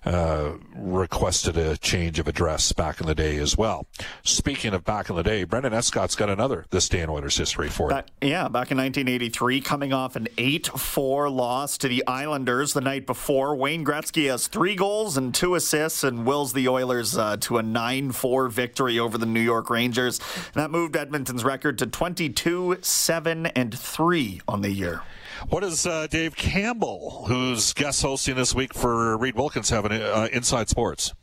uh, 0.05 0.53
requested 0.75 1.57
a 1.57 1.77
change 1.77 2.19
of 2.19 2.27
address 2.27 2.71
back 2.71 2.99
in 2.99 3.07
the 3.07 3.15
day 3.15 3.37
as 3.37 3.57
well. 3.57 3.85
Speaking 4.23 4.73
of 4.73 4.83
back 4.83 5.09
in 5.09 5.15
the 5.15 5.23
day, 5.23 5.43
Brendan 5.43 5.73
Escott's 5.73 6.15
got 6.15 6.29
another 6.29 6.65
this 6.69 6.89
day 6.89 7.01
in 7.01 7.09
Oilers 7.09 7.37
history 7.37 7.69
for 7.69 7.89
back, 7.89 8.07
Yeah, 8.21 8.47
back 8.47 8.71
in 8.71 8.77
1983, 8.77 9.61
coming 9.61 9.93
off 9.93 10.15
an 10.15 10.27
8-4 10.37 11.33
loss 11.33 11.77
to 11.79 11.87
the 11.87 12.05
Islanders 12.07 12.73
the 12.73 12.81
night 12.81 13.05
before, 13.05 13.55
Wayne 13.55 13.85
Gretzky 13.85 14.29
has 14.29 14.47
three 14.47 14.75
goals 14.75 15.17
and 15.17 15.33
two 15.33 15.55
assists 15.55 16.03
and 16.03 16.25
wills 16.25 16.53
the 16.53 16.67
Oilers 16.67 17.17
uh, 17.17 17.37
to 17.37 17.57
a 17.57 17.63
9-4 17.63 18.51
victory 18.51 18.99
over 18.99 19.17
the 19.17 19.25
New 19.25 19.41
York 19.41 19.69
Rangers. 19.69 20.19
And 20.53 20.55
that 20.55 20.71
moved 20.71 20.95
Edmonton's 20.95 21.43
record 21.43 21.77
to 21.79 21.87
22, 21.87 22.77
7, 22.81 23.45
and 23.47 23.77
3 23.77 24.41
on 24.47 24.61
the 24.61 24.71
year. 24.71 25.01
What 25.49 25.61
does 25.61 25.85
uh, 25.85 26.07
Dave 26.07 26.35
Campbell, 26.35 27.25
who's 27.27 27.73
guest 27.73 28.01
hosting 28.01 28.35
this 28.35 28.55
week 28.55 28.73
for 28.73 29.17
Reid 29.17 29.35
Wilkins, 29.35 29.69
have 29.69 29.85
in 29.85 29.91
uh, 29.91 30.27
Inside 30.31 30.69
Sports? 30.69 31.13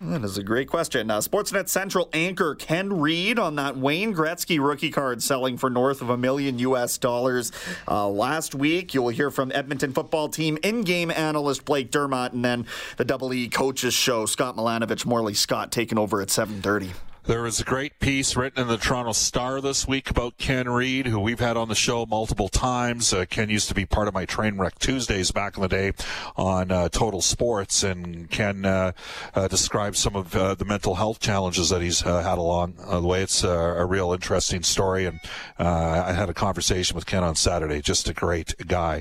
That 0.00 0.24
is 0.24 0.36
a 0.36 0.42
great 0.42 0.68
question. 0.68 1.10
Uh, 1.10 1.18
Sportsnet 1.18 1.68
Central 1.68 2.10
anchor 2.12 2.54
Ken 2.54 3.00
Reid 3.00 3.38
on 3.38 3.54
that 3.56 3.76
Wayne 3.78 4.12
Gretzky 4.12 4.58
rookie 4.62 4.90
card 4.90 5.22
selling 5.22 5.56
for 5.56 5.70
north 5.70 6.02
of 6.02 6.10
a 6.10 6.16
million 6.16 6.58
U.S. 6.58 6.98
dollars 6.98 7.52
uh, 7.88 8.08
last 8.08 8.54
week. 8.54 8.92
You 8.92 9.02
will 9.02 9.10
hear 9.10 9.30
from 9.30 9.50
Edmonton 9.54 9.92
football 9.92 10.28
team 10.28 10.58
in-game 10.62 11.10
analyst 11.10 11.64
Blake 11.64 11.90
Dermott, 11.90 12.32
and 12.32 12.44
then 12.44 12.66
the 12.98 13.04
Double 13.04 13.32
E 13.32 13.48
coaches 13.48 13.94
show 13.94 14.26
Scott 14.26 14.56
Milanovich, 14.56 15.06
Morley 15.06 15.34
Scott 15.34 15.72
taking 15.72 15.96
over 15.96 16.20
at 16.20 16.28
7:30. 16.28 16.90
There 17.26 17.40
was 17.40 17.58
a 17.58 17.64
great 17.64 18.00
piece 18.00 18.36
written 18.36 18.60
in 18.60 18.68
the 18.68 18.76
Toronto 18.76 19.12
Star 19.12 19.62
this 19.62 19.88
week 19.88 20.10
about 20.10 20.36
Ken 20.36 20.68
Reid, 20.68 21.06
who 21.06 21.18
we've 21.18 21.40
had 21.40 21.56
on 21.56 21.68
the 21.68 21.74
show 21.74 22.04
multiple 22.04 22.50
times. 22.50 23.14
Uh, 23.14 23.24
Ken 23.24 23.48
used 23.48 23.66
to 23.68 23.74
be 23.74 23.86
part 23.86 24.08
of 24.08 24.12
my 24.12 24.26
Trainwreck 24.26 24.78
Tuesdays 24.78 25.30
back 25.30 25.56
in 25.56 25.62
the 25.62 25.68
day 25.68 25.92
on 26.36 26.70
uh, 26.70 26.90
Total 26.90 27.22
Sports, 27.22 27.82
and 27.82 28.30
Ken 28.30 28.66
uh, 28.66 28.92
uh 29.34 29.48
some 29.48 30.16
of 30.16 30.36
uh, 30.36 30.54
the 30.54 30.66
mental 30.66 30.96
health 30.96 31.18
challenges 31.18 31.70
that 31.70 31.80
he's 31.80 32.04
uh, 32.04 32.22
had 32.22 32.36
along 32.36 32.74
the 32.90 33.00
way. 33.00 33.22
It's 33.22 33.42
a 33.42 33.86
real 33.86 34.12
interesting 34.12 34.62
story, 34.62 35.06
and 35.06 35.18
I 35.58 36.12
had 36.12 36.28
a 36.28 36.34
conversation 36.34 36.94
with 36.94 37.06
Ken 37.06 37.24
on 37.24 37.36
Saturday. 37.36 37.80
Just 37.80 38.06
a 38.06 38.12
great 38.12 38.54
guy. 38.66 39.00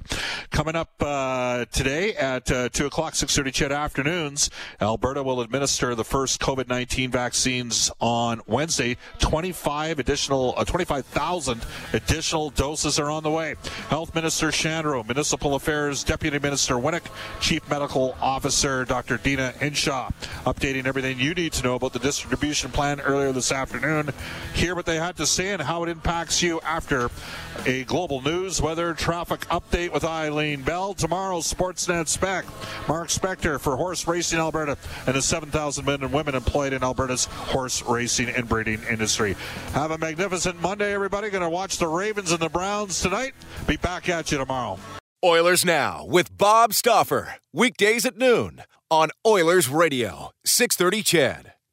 Coming 0.50 0.78
up 0.78 0.98
today 1.72 2.16
at 2.16 2.46
2 2.46 2.86
o'clock, 2.86 3.16
6.30 3.16 3.54
CHED 3.54 3.72
afternoons, 3.74 4.50
Alberta 4.80 5.24
will 5.24 5.42
administer 5.42 5.94
the 5.94 6.06
first 6.06 6.40
COVID-19 6.40 7.10
vaccines 7.10 7.92
on 8.00 8.13
on 8.14 8.42
Wednesday. 8.46 8.96
25 9.18 9.98
additional, 9.98 10.54
uh, 10.56 10.64
25,000 10.64 11.66
additional 11.94 12.52
doses 12.52 13.00
are 13.00 13.10
on 13.10 13.24
the 13.24 13.32
way. 13.32 13.56
Health 13.90 14.14
Minister 14.14 14.50
Shandro, 14.50 15.04
Municipal 15.04 15.56
Affairs 15.56 16.04
Deputy 16.04 16.38
Minister 16.38 16.76
Wynnyk, 16.76 17.06
Chief 17.40 17.68
Medical 17.70 18.16
Officer 18.22 18.86
Dr. 18.86 19.18
Deena 19.18 19.52
Hinshaw, 19.60 20.12
updating 20.46 20.86
everything 20.86 21.20
you 21.20 21.34
need 21.34 21.54
to 21.54 21.64
know 21.64 21.74
about 21.76 21.94
the 21.94 22.00
distribution 22.00 22.70
plan 22.70 23.02
earlier 23.02 23.32
this 23.32 23.52
afternoon. 23.52 24.10
Hear 24.54 24.76
what 24.76 24.86
they 24.86 24.98
had 24.98 25.18
to 25.18 25.26
say 25.26 25.52
and 25.52 25.62
how 25.62 25.84
it 25.84 25.90
impacts 25.90 26.44
you 26.44 26.62
after 26.62 27.10
a 27.66 27.84
global 27.86 28.22
news 28.22 28.62
weather 28.62 28.94
traffic 28.94 29.42
update 29.48 29.92
with 29.92 30.04
Eileen 30.04 30.62
Bell. 30.62 30.94
Tomorrow's 30.94 31.52
Sportsnet 31.52 32.08
Spec. 32.08 32.46
Mark 32.88 33.08
Spector 33.08 33.60
for 33.60 33.76
Horse 33.76 34.08
Racing 34.08 34.40
Alberta 34.40 34.78
and 35.08 35.16
the 35.16 35.22
7,000 35.22 35.86
men 35.86 36.04
and 36.04 36.14
women 36.14 36.36
employed 36.36 36.74
in 36.74 36.84
Alberta's 36.84 37.26
horse 37.26 37.82
racing 37.84 38.03
and 38.30 38.48
breeding 38.48 38.82
industry. 38.90 39.36
Have 39.74 39.92
a 39.92 39.98
magnificent 39.98 40.62
Monday, 40.62 40.94
everybody. 40.94 41.30
Going 41.30 41.44
to 41.44 41.50
watch 41.50 41.78
the 41.78 41.88
Ravens 41.88 42.32
and 42.32 42.40
the 42.40 42.50
Browns 42.50 43.02
tonight. 43.02 43.34
Be 43.68 43.78
back 43.78 44.10
at 44.10 44.32
you 44.32 44.38
tomorrow. 44.38 44.78
Oilers 45.24 45.64
Now 45.64 46.06
with 46.06 46.38
Bob 46.38 46.74
Stauffer. 46.74 47.36
Weekdays 47.54 48.06
at 48.06 48.18
noon 48.18 48.64
on 48.92 49.10
Oilers 49.26 49.70
Radio, 49.70 50.32
630 50.46 51.02
CHED. 51.04 51.53